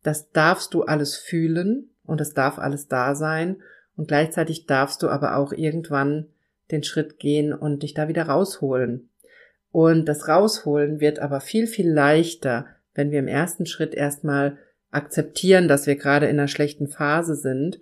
Das 0.03 0.31
darfst 0.31 0.75
du 0.75 0.83
alles 0.83 1.17
fühlen 1.17 1.91
und 2.05 2.21
es 2.21 2.35
darf 2.35 2.59
alles 2.59 2.87
da 2.87 3.15
sein 3.15 3.57
und 3.97 4.09
gleichzeitig 4.09 4.67
darfst 4.67 5.03
du 5.03 5.09
aber 5.09 5.37
auch 5.37 5.53
irgendwann 5.53 6.27
den 6.71 6.85
Schritt 6.85 7.19
gehen 7.19 7.55
und 7.55 7.83
dich 7.83 7.95
da 7.95 8.09
wieder 8.09 8.25
rausholen. 8.25 9.09
Und 9.73 10.07
das 10.07 10.29
Rausholen 10.29 11.01
wird 11.01 11.19
aber 11.19 11.41
viel, 11.41 11.67
viel 11.67 11.91
leichter, 11.91 12.67
wenn 12.95 13.11
wir 13.11 13.19
im 13.21 13.29
ersten 13.29 13.65
Schritt 13.65 13.95
erstmal 13.95 14.59
akzeptieren, 14.91 15.67
dass 15.67 15.87
wir 15.87 15.97
gerade 15.97 16.27
in 16.27 16.39
einer 16.39 16.49
schlechten 16.49 16.89
Phase 16.89 17.37
sind 17.37 17.81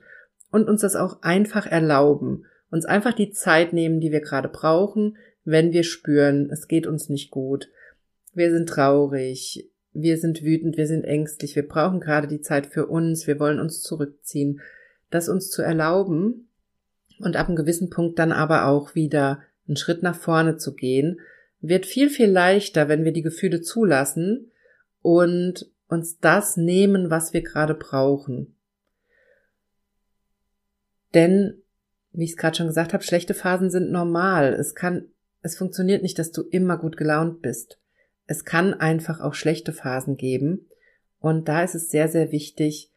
und 0.53 0.69
uns 0.69 0.83
das 0.83 0.95
auch 0.95 1.23
einfach 1.23 1.67
erlauben, 1.67 2.45
uns 2.71 2.85
einfach 2.85 3.13
die 3.13 3.31
Zeit 3.31 3.73
nehmen, 3.73 4.01
die 4.01 4.13
wir 4.13 4.21
gerade 4.21 4.49
brauchen, 4.49 5.17
wenn 5.45 5.73
wir 5.73 5.85
spüren, 5.85 6.51
es 6.51 6.69
geht 6.69 6.87
uns 6.87 7.09
nicht 7.09 7.31
gut, 7.31 7.71
wir 8.35 8.51
sind 8.51 8.69
traurig, 8.69 9.71
wir 9.93 10.19
sind 10.19 10.43
wütend, 10.43 10.77
wir 10.77 10.87
sind 10.87 11.05
ängstlich, 11.05 11.57
wir 11.57 11.67
brauchen 11.67 12.01
gerade 12.01 12.27
die 12.27 12.41
Zeit 12.41 12.67
für 12.67 12.87
uns, 12.87 13.27
wir 13.27 13.41
wollen 13.41 13.61
uns 13.61 13.81
zurückziehen, 13.81 14.61
das 15.11 15.29
uns 15.29 15.51
zu 15.51 15.63
erlauben 15.63 16.49
und 17.21 17.37
ab 17.37 17.47
einem 17.47 17.57
gewissen 17.57 17.91
Punkt 17.91 18.19
dann 18.19 18.33
aber 18.33 18.67
auch 18.67 18.95
wieder 18.95 19.43
einen 19.67 19.77
Schritt 19.77 20.03
nach 20.03 20.17
vorne 20.17 20.57
zu 20.57 20.75
gehen, 20.75 21.21
wird 21.61 21.87
viel, 21.87 22.11
viel 22.11 22.31
leichter, 22.31 22.89
wenn 22.89 23.05
wir 23.05 23.13
die 23.13 23.23
Gefühle 23.23 23.63
zulassen 23.63 24.51
und 25.03 25.71
uns 25.89 26.19
das 26.19 26.57
nehmen, 26.57 27.11
was 27.11 27.33
wir 27.33 27.43
gerade 27.43 27.75
brauchen. 27.75 28.55
Denn, 31.15 31.63
wie 32.17 32.25
ich 32.25 32.31
es 32.31 32.37
gerade 32.37 32.57
schon 32.57 32.67
gesagt 32.67 32.93
habe, 32.93 33.05
schlechte 33.05 33.35
Phasen 33.35 33.71
sind 33.71 33.91
normal. 33.91 34.55
Es 34.55 34.75
kann, 34.75 35.07
es 35.43 35.57
funktioniert 35.57 36.03
nicht, 36.03 36.19
dass 36.19 36.33
du 36.33 36.43
immer 36.43 36.79
gut 36.79 36.97
gelaunt 36.97 37.43
bist. 37.43 37.79
Es 38.27 38.45
kann 38.45 38.75
einfach 38.75 39.21
auch 39.21 39.35
schlechte 39.35 39.73
Phasen 39.73 40.17
geben. 40.17 40.69
Und 41.19 41.49
da 41.49 41.63
ist 41.63 41.75
es 41.75 41.91
sehr, 41.91 42.09
sehr 42.09 42.33
wichtig, 42.33 42.93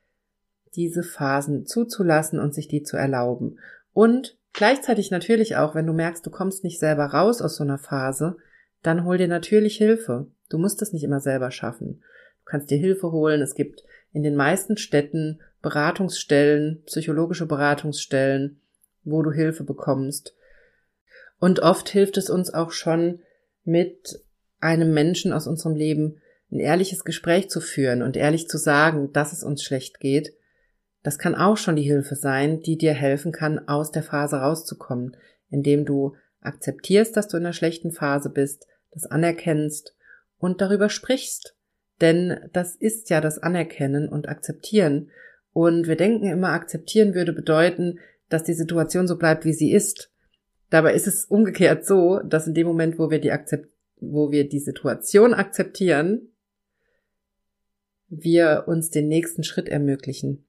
diese 0.76 1.04
Phasen 1.04 1.66
zuzulassen 1.66 2.40
und 2.40 2.54
sich 2.54 2.68
die 2.68 2.84
zu 2.84 2.98
erlauben. 2.98 3.60
Und 3.94 4.38
gleichzeitig 4.54 5.12
natürlich 5.12 5.56
auch, 5.56 5.76
wenn 5.76 5.88
du 5.88 5.94
merkst, 5.94 6.26
du 6.26 6.30
kommst 6.30 6.64
nicht 6.64 6.80
selber 6.80 7.06
raus 7.06 7.42
aus 7.42 7.56
so 7.56 7.64
einer 7.64 7.80
Phase, 7.80 8.38
dann 8.82 9.06
hol 9.06 9.18
dir 9.18 9.28
natürlich 9.28 9.78
Hilfe. 9.78 10.28
Du 10.50 10.58
musst 10.58 10.82
es 10.82 10.94
nicht 10.94 11.04
immer 11.04 11.20
selber 11.20 11.52
schaffen 11.52 12.02
kannst 12.50 12.70
dir 12.70 12.78
Hilfe 12.78 13.12
holen. 13.12 13.42
Es 13.42 13.56
gibt 13.56 13.84
in 14.12 14.24
den 14.24 14.36
meisten 14.36 14.76
Städten 14.76 15.40
Beratungsstellen, 15.62 16.82
psychologische 16.86 17.46
Beratungsstellen, 17.46 18.60
wo 19.12 19.22
du 19.22 19.32
Hilfe 19.32 19.64
bekommst. 19.64 20.36
Und 21.40 21.62
oft 21.62 21.90
hilft 21.90 22.18
es 22.18 22.30
uns 22.30 22.54
auch 22.54 22.72
schon, 22.72 23.20
mit 23.64 24.24
einem 24.60 24.94
Menschen 24.94 25.32
aus 25.32 25.48
unserem 25.48 25.76
Leben 25.76 26.22
ein 26.52 26.60
ehrliches 26.60 27.04
Gespräch 27.04 27.50
zu 27.50 27.62
führen 27.62 28.02
und 28.02 28.18
ehrlich 28.18 28.48
zu 28.48 28.58
sagen, 28.58 29.14
dass 29.14 29.32
es 29.34 29.44
uns 29.44 29.64
schlecht 29.64 30.00
geht. 30.00 30.34
Das 31.04 31.20
kann 31.20 31.36
auch 31.36 31.58
schon 31.58 31.76
die 31.76 31.84
Hilfe 31.84 32.16
sein, 32.16 32.62
die 32.62 32.78
dir 32.78 32.94
helfen 32.94 33.32
kann, 33.32 33.68
aus 33.68 33.92
der 33.92 34.04
Phase 34.04 34.38
rauszukommen, 34.38 35.16
indem 35.50 35.86
du 35.86 36.16
akzeptierst, 36.42 37.16
dass 37.16 37.28
du 37.28 37.38
in 37.38 37.46
einer 37.46 37.54
schlechten 37.54 37.92
Phase 37.92 38.30
bist, 38.30 38.68
das 38.92 39.06
anerkennst 39.06 39.96
und 40.40 40.62
darüber 40.62 40.90
sprichst 40.90 41.56
denn 42.02 42.40
das 42.54 42.76
ist 42.76 43.10
ja 43.10 43.22
das 43.22 43.40
Anerkennen 43.40 44.08
und 44.08 44.30
Akzeptieren. 44.30 45.12
Und 45.52 45.88
wir 45.88 45.96
denken 45.96 46.28
immer, 46.28 46.50
akzeptieren 46.50 47.14
würde 47.14 47.34
bedeuten, 47.34 48.00
dass 48.30 48.44
die 48.44 48.54
Situation 48.54 49.08
so 49.08 49.18
bleibt, 49.18 49.46
wie 49.46 49.54
sie 49.54 49.74
ist. 49.74 50.12
Dabei 50.70 50.94
ist 50.94 51.08
es 51.08 51.26
umgekehrt 51.26 51.86
so, 51.86 52.20
dass 52.20 52.48
in 52.48 52.54
dem 52.54 52.68
Moment, 52.68 53.00
wo 53.00 53.10
wir 53.10 53.20
die 53.20 53.32
Akzept 53.32 53.70
wo 54.02 54.32
wir 54.32 54.48
die 54.48 54.60
Situation 54.60 55.34
akzeptieren, 55.34 56.30
wir 58.08 58.64
uns 58.68 58.90
den 58.90 59.08
nächsten 59.08 59.44
Schritt 59.44 59.70
ermöglichen. 59.70 60.46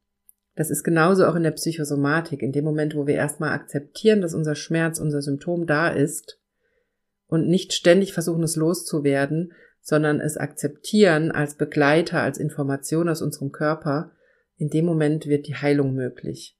Das 0.56 0.70
ist 0.70 0.82
genauso 0.82 1.26
auch 1.26 1.34
in 1.34 1.42
der 1.42 1.50
Psychosomatik. 1.52 2.42
In 2.42 2.52
dem 2.52 2.64
Moment, 2.64 2.94
wo 2.94 3.06
wir 3.06 3.14
erstmal 3.14 3.52
akzeptieren, 3.52 4.20
dass 4.20 4.34
unser 4.34 4.54
Schmerz, 4.54 4.98
unser 4.98 5.22
Symptom 5.22 5.66
da 5.66 5.88
ist 5.88 6.38
und 7.26 7.48
nicht 7.48 7.72
ständig 7.72 8.12
versuchen, 8.12 8.42
es 8.42 8.56
loszuwerden, 8.56 9.52
sondern 9.80 10.20
es 10.20 10.36
akzeptieren 10.36 11.30
als 11.30 11.54
Begleiter, 11.54 12.20
als 12.20 12.38
Information 12.38 13.08
aus 13.08 13.22
unserem 13.22 13.52
Körper, 13.52 14.12
in 14.56 14.68
dem 14.68 14.84
Moment 14.84 15.26
wird 15.26 15.46
die 15.46 15.54
Heilung 15.54 15.94
möglich. 15.94 16.58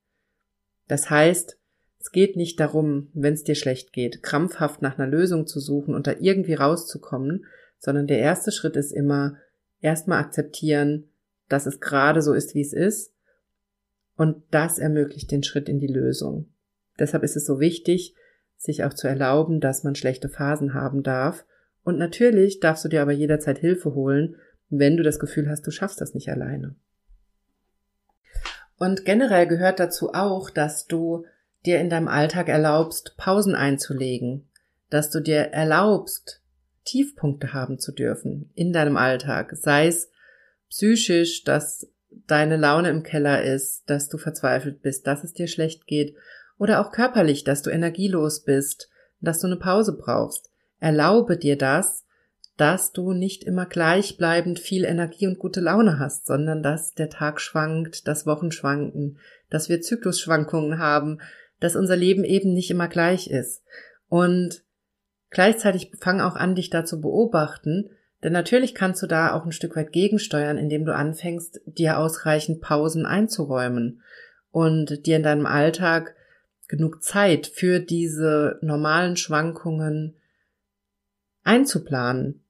Das 0.91 1.09
heißt, 1.09 1.57
es 2.01 2.11
geht 2.11 2.35
nicht 2.35 2.59
darum, 2.59 3.11
wenn 3.15 3.35
es 3.35 3.45
dir 3.45 3.55
schlecht 3.55 3.93
geht, 3.93 4.25
krampfhaft 4.25 4.83
nach 4.83 4.99
einer 4.99 5.07
Lösung 5.07 5.47
zu 5.47 5.61
suchen 5.61 5.95
und 5.95 6.09
da 6.09 6.15
irgendwie 6.19 6.55
rauszukommen, 6.55 7.45
sondern 7.79 8.09
der 8.09 8.19
erste 8.19 8.51
Schritt 8.51 8.75
ist 8.75 8.91
immer 8.91 9.37
erstmal 9.81 10.19
akzeptieren, 10.19 11.09
dass 11.49 11.67
es 11.67 11.79
gerade 11.79 12.23
so 12.23 12.33
ist, 12.33 12.57
wie 12.57 12.61
es 12.61 12.73
ist, 12.73 13.15
und 14.17 14.43
das 14.51 14.81
ermöglicht 14.81 15.31
den 15.31 15.45
Schritt 15.45 15.69
in 15.69 15.79
die 15.79 15.87
Lösung. 15.87 16.49
Deshalb 16.99 17.23
ist 17.23 17.37
es 17.37 17.47
so 17.47 17.61
wichtig, 17.61 18.17
sich 18.57 18.83
auch 18.83 18.93
zu 18.93 19.07
erlauben, 19.07 19.61
dass 19.61 19.85
man 19.85 19.95
schlechte 19.95 20.29
Phasen 20.29 20.75
haben 20.75 21.05
darf 21.05 21.47
und 21.85 21.99
natürlich 21.99 22.59
darfst 22.59 22.85
du 22.85 22.89
dir 22.89 23.03
aber 23.03 23.13
jederzeit 23.13 23.59
Hilfe 23.59 23.95
holen, 23.95 24.35
wenn 24.71 24.97
du 24.97 25.05
das 25.05 25.21
Gefühl 25.21 25.49
hast, 25.49 25.65
du 25.69 25.71
schaffst 25.71 26.01
das 26.01 26.15
nicht 26.15 26.31
alleine. 26.31 26.75
Und 28.81 29.05
generell 29.05 29.47
gehört 29.47 29.79
dazu 29.79 30.15
auch, 30.15 30.49
dass 30.49 30.87
du 30.87 31.27
dir 31.67 31.81
in 31.81 31.91
deinem 31.91 32.09
Alltag 32.09 32.49
erlaubst, 32.49 33.15
Pausen 33.19 33.55
einzulegen, 33.55 34.49
dass 34.89 35.11
du 35.11 35.21
dir 35.21 35.53
erlaubst, 35.53 36.41
Tiefpunkte 36.87 37.53
haben 37.53 37.79
zu 37.79 37.93
dürfen 37.93 38.51
in 38.55 38.73
deinem 38.73 38.97
Alltag, 38.97 39.55
sei 39.55 39.87
es 39.89 40.11
psychisch, 40.71 41.45
dass 41.45 41.89
deine 42.27 42.57
Laune 42.57 42.89
im 42.89 43.03
Keller 43.03 43.45
ist, 43.45 43.83
dass 43.91 44.09
du 44.09 44.17
verzweifelt 44.17 44.81
bist, 44.81 45.07
dass 45.07 45.25
es 45.25 45.35
dir 45.35 45.47
schlecht 45.47 45.87
geht, 45.87 46.17
oder 46.57 46.81
auch 46.81 46.91
körperlich, 46.91 47.45
dass 47.45 47.61
du 47.61 47.69
energielos 47.69 48.45
bist, 48.45 48.89
dass 49.21 49.41
du 49.41 49.47
eine 49.47 49.57
Pause 49.57 49.95
brauchst. 49.95 50.51
Erlaube 50.79 51.37
dir 51.37 51.59
das, 51.59 52.07
dass 52.61 52.93
du 52.93 53.15
nicht 53.15 53.43
immer 53.45 53.65
gleichbleibend 53.65 54.59
viel 54.59 54.85
Energie 54.85 55.27
und 55.27 55.39
gute 55.39 55.61
Laune 55.61 55.99
hast, 55.99 56.27
sondern 56.27 56.63
dass 56.63 56.93
der 56.93 57.09
Tag 57.09 57.41
schwankt, 57.41 58.07
dass 58.07 58.27
Wochen 58.27 58.53
schwanken, 58.53 59.17
dass 59.49 59.71
wir 59.71 59.81
Zyklusschwankungen 59.81 60.79
haben, 60.79 61.23
dass 61.59 61.75
unser 61.75 61.97
Leben 61.97 62.23
eben 62.23 62.53
nicht 62.53 62.71
immer 62.71 62.89
gleich 62.89 63.29
ist. 63.29 63.63
Und 64.09 64.63
gleichzeitig 65.31 65.91
fang 66.01 66.21
auch 66.21 66.37
an, 66.37 66.55
dich 66.55 66.69
da 66.69 66.85
zu 66.85 67.01
beobachten, 67.01 67.89
denn 68.23 68.35
natürlich 68.35 68.75
kannst 68.75 69.03
du 69.03 69.07
da 69.07 69.33
auch 69.33 69.47
ein 69.47 69.53
Stück 69.53 69.75
weit 69.75 69.91
gegensteuern, 69.91 70.59
indem 70.59 70.85
du 70.85 70.95
anfängst, 70.95 71.63
dir 71.65 71.97
ausreichend 71.97 72.61
Pausen 72.61 73.07
einzuräumen 73.07 74.03
und 74.51 75.07
dir 75.07 75.17
in 75.17 75.23
deinem 75.23 75.47
Alltag 75.47 76.15
genug 76.69 77.03
Zeit 77.03 77.47
für 77.47 77.81
diese 77.81 78.59
normalen 78.61 79.17
Schwankungen 79.17 80.19
einzuplanen 81.43 82.45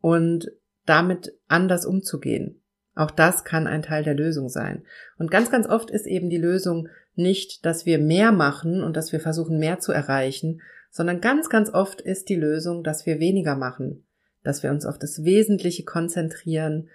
und 0.00 0.50
damit 0.86 1.34
anders 1.48 1.84
umzugehen. 1.86 2.60
Auch 2.94 3.10
das 3.10 3.44
kann 3.44 3.66
ein 3.66 3.82
Teil 3.82 4.02
der 4.02 4.14
Lösung 4.14 4.48
sein. 4.48 4.84
Und 5.18 5.30
ganz, 5.30 5.50
ganz 5.50 5.68
oft 5.68 5.90
ist 5.90 6.06
eben 6.06 6.30
die 6.30 6.38
Lösung 6.38 6.88
nicht, 7.14 7.64
dass 7.64 7.86
wir 7.86 7.98
mehr 7.98 8.32
machen 8.32 8.82
und 8.82 8.96
dass 8.96 9.12
wir 9.12 9.20
versuchen, 9.20 9.58
mehr 9.58 9.78
zu 9.78 9.92
erreichen, 9.92 10.60
sondern 10.90 11.20
ganz, 11.20 11.48
ganz 11.48 11.72
oft 11.72 12.00
ist 12.00 12.28
die 12.28 12.36
Lösung, 12.36 12.82
dass 12.82 13.06
wir 13.06 13.20
weniger 13.20 13.54
machen, 13.54 14.04
dass 14.42 14.62
wir 14.62 14.70
uns 14.70 14.84
auf 14.86 14.98
das 14.98 15.24
Wesentliche 15.24 15.84
konzentrieren, 15.84 16.88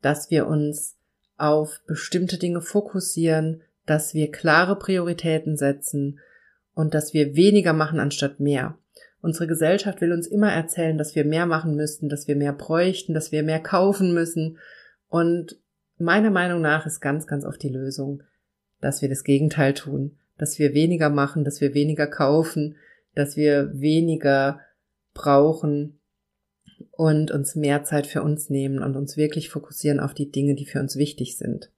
dass 0.00 0.30
wir 0.30 0.46
uns 0.46 0.96
auf 1.36 1.80
bestimmte 1.86 2.38
Dinge 2.38 2.60
fokussieren, 2.60 3.62
dass 3.86 4.14
wir 4.14 4.30
klare 4.30 4.76
Prioritäten 4.76 5.56
setzen 5.56 6.20
und 6.74 6.94
dass 6.94 7.12
wir 7.12 7.34
weniger 7.34 7.72
machen 7.72 7.98
anstatt 7.98 8.40
mehr. 8.40 8.78
Unsere 9.22 9.46
Gesellschaft 9.46 10.00
will 10.00 10.12
uns 10.12 10.26
immer 10.26 10.50
erzählen, 10.52 10.96
dass 10.96 11.14
wir 11.14 11.24
mehr 11.24 11.46
machen 11.46 11.76
müssten, 11.76 12.08
dass 12.08 12.26
wir 12.26 12.36
mehr 12.36 12.52
bräuchten, 12.52 13.12
dass 13.12 13.32
wir 13.32 13.42
mehr 13.42 13.60
kaufen 13.60 14.14
müssen. 14.14 14.58
Und 15.08 15.58
meiner 15.98 16.30
Meinung 16.30 16.62
nach 16.62 16.86
ist 16.86 17.00
ganz, 17.00 17.26
ganz 17.26 17.44
oft 17.44 17.62
die 17.62 17.68
Lösung, 17.68 18.22
dass 18.80 19.02
wir 19.02 19.10
das 19.10 19.24
Gegenteil 19.24 19.74
tun, 19.74 20.16
dass 20.38 20.58
wir 20.58 20.72
weniger 20.72 21.10
machen, 21.10 21.44
dass 21.44 21.60
wir 21.60 21.74
weniger 21.74 22.06
kaufen, 22.06 22.76
dass 23.14 23.36
wir 23.36 23.78
weniger 23.78 24.60
brauchen 25.12 25.98
und 26.92 27.30
uns 27.30 27.56
mehr 27.56 27.84
Zeit 27.84 28.06
für 28.06 28.22
uns 28.22 28.48
nehmen 28.48 28.82
und 28.82 28.96
uns 28.96 29.18
wirklich 29.18 29.50
fokussieren 29.50 30.00
auf 30.00 30.14
die 30.14 30.30
Dinge, 30.30 30.54
die 30.54 30.66
für 30.66 30.80
uns 30.80 30.96
wichtig 30.96 31.36
sind. 31.36 31.70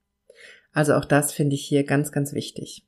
Also 0.71 0.93
auch 0.93 1.05
das 1.05 1.33
finde 1.33 1.55
ich 1.55 1.65
hier 1.65 1.83
ganz, 1.83 2.11
ganz 2.13 2.33
wichtig. 2.33 2.87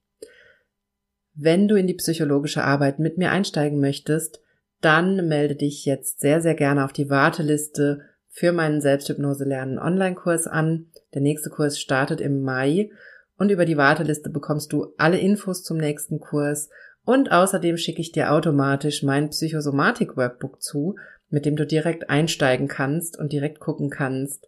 Wenn 1.34 1.68
du 1.68 1.76
in 1.76 1.88
die 1.88 1.94
psychologische 1.94 2.64
Arbeit 2.64 3.00
mit 3.00 3.18
mir 3.18 3.32
einsteigen 3.32 3.82
möchtest, 3.82 4.42
dann 4.82 5.28
melde 5.28 5.56
dich 5.56 5.86
jetzt 5.86 6.20
sehr, 6.20 6.42
sehr 6.42 6.56
gerne 6.56 6.86
auf 6.86 6.94
die 6.94 7.10
Warteliste 7.10 8.02
für 8.30 8.52
meinen 8.52 8.82
Selbsthypnose 8.82 9.46
lernen 9.46 9.80
Online-Kurs 9.80 10.48
an. 10.48 10.88
Der 11.14 11.22
nächste 11.22 11.50
Kurs 11.50 11.80
startet 11.80 12.20
im 12.20 12.42
Mai 12.42 12.90
und 13.38 13.50
über 13.50 13.66
die 13.66 13.78
Warteliste 13.78 14.30
bekommst 14.30 14.74
du 14.74 14.94
alle 14.98 15.18
Infos 15.18 15.64
zum 15.64 15.78
nächsten 15.78 16.20
Kurs 16.20 16.70
Und 17.06 17.32
außerdem 17.32 17.78
schicke 17.78 18.02
ich 18.02 18.12
dir 18.12 18.32
automatisch 18.32 19.04
mein 19.04 19.30
Psychosomatik-Workbook 19.30 20.62
zu, 20.62 20.96
mit 21.30 21.46
dem 21.46 21.56
du 21.56 21.66
direkt 21.66 22.10
einsteigen 22.10 22.68
kannst 22.68 23.18
und 23.18 23.32
direkt 23.32 23.60
gucken 23.60 23.90
kannst, 23.90 24.48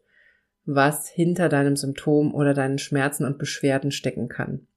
was 0.65 1.07
hinter 1.07 1.49
deinem 1.49 1.75
Symptom 1.75 2.33
oder 2.33 2.53
deinen 2.53 2.77
Schmerzen 2.77 3.25
und 3.25 3.37
Beschwerden 3.37 3.91
stecken 3.91 4.27
kann. 4.27 4.67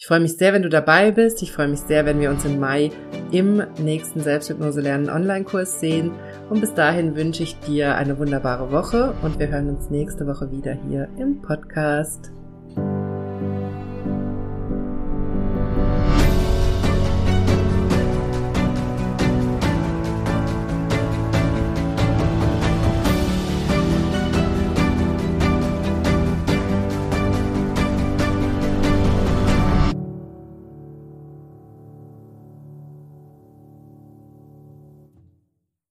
Ich 0.00 0.06
freue 0.06 0.20
mich 0.20 0.36
sehr, 0.36 0.52
wenn 0.52 0.62
du 0.62 0.68
dabei 0.68 1.10
bist. 1.10 1.42
Ich 1.42 1.50
freue 1.50 1.66
mich 1.66 1.80
sehr, 1.80 2.06
wenn 2.06 2.20
wir 2.20 2.30
uns 2.30 2.44
im 2.44 2.60
Mai 2.60 2.92
im 3.32 3.64
nächsten 3.80 4.20
Selbsthypnose 4.20 4.80
lernen 4.80 5.10
Online-Kurs 5.10 5.80
sehen. 5.80 6.12
Und 6.48 6.60
bis 6.60 6.72
dahin 6.72 7.16
wünsche 7.16 7.42
ich 7.42 7.58
dir 7.60 7.96
eine 7.96 8.16
wunderbare 8.16 8.70
Woche 8.70 9.12
und 9.22 9.40
wir 9.40 9.48
hören 9.48 9.68
uns 9.70 9.90
nächste 9.90 10.24
Woche 10.28 10.52
wieder 10.52 10.78
hier 10.88 11.08
im 11.18 11.42
Podcast. 11.42 12.30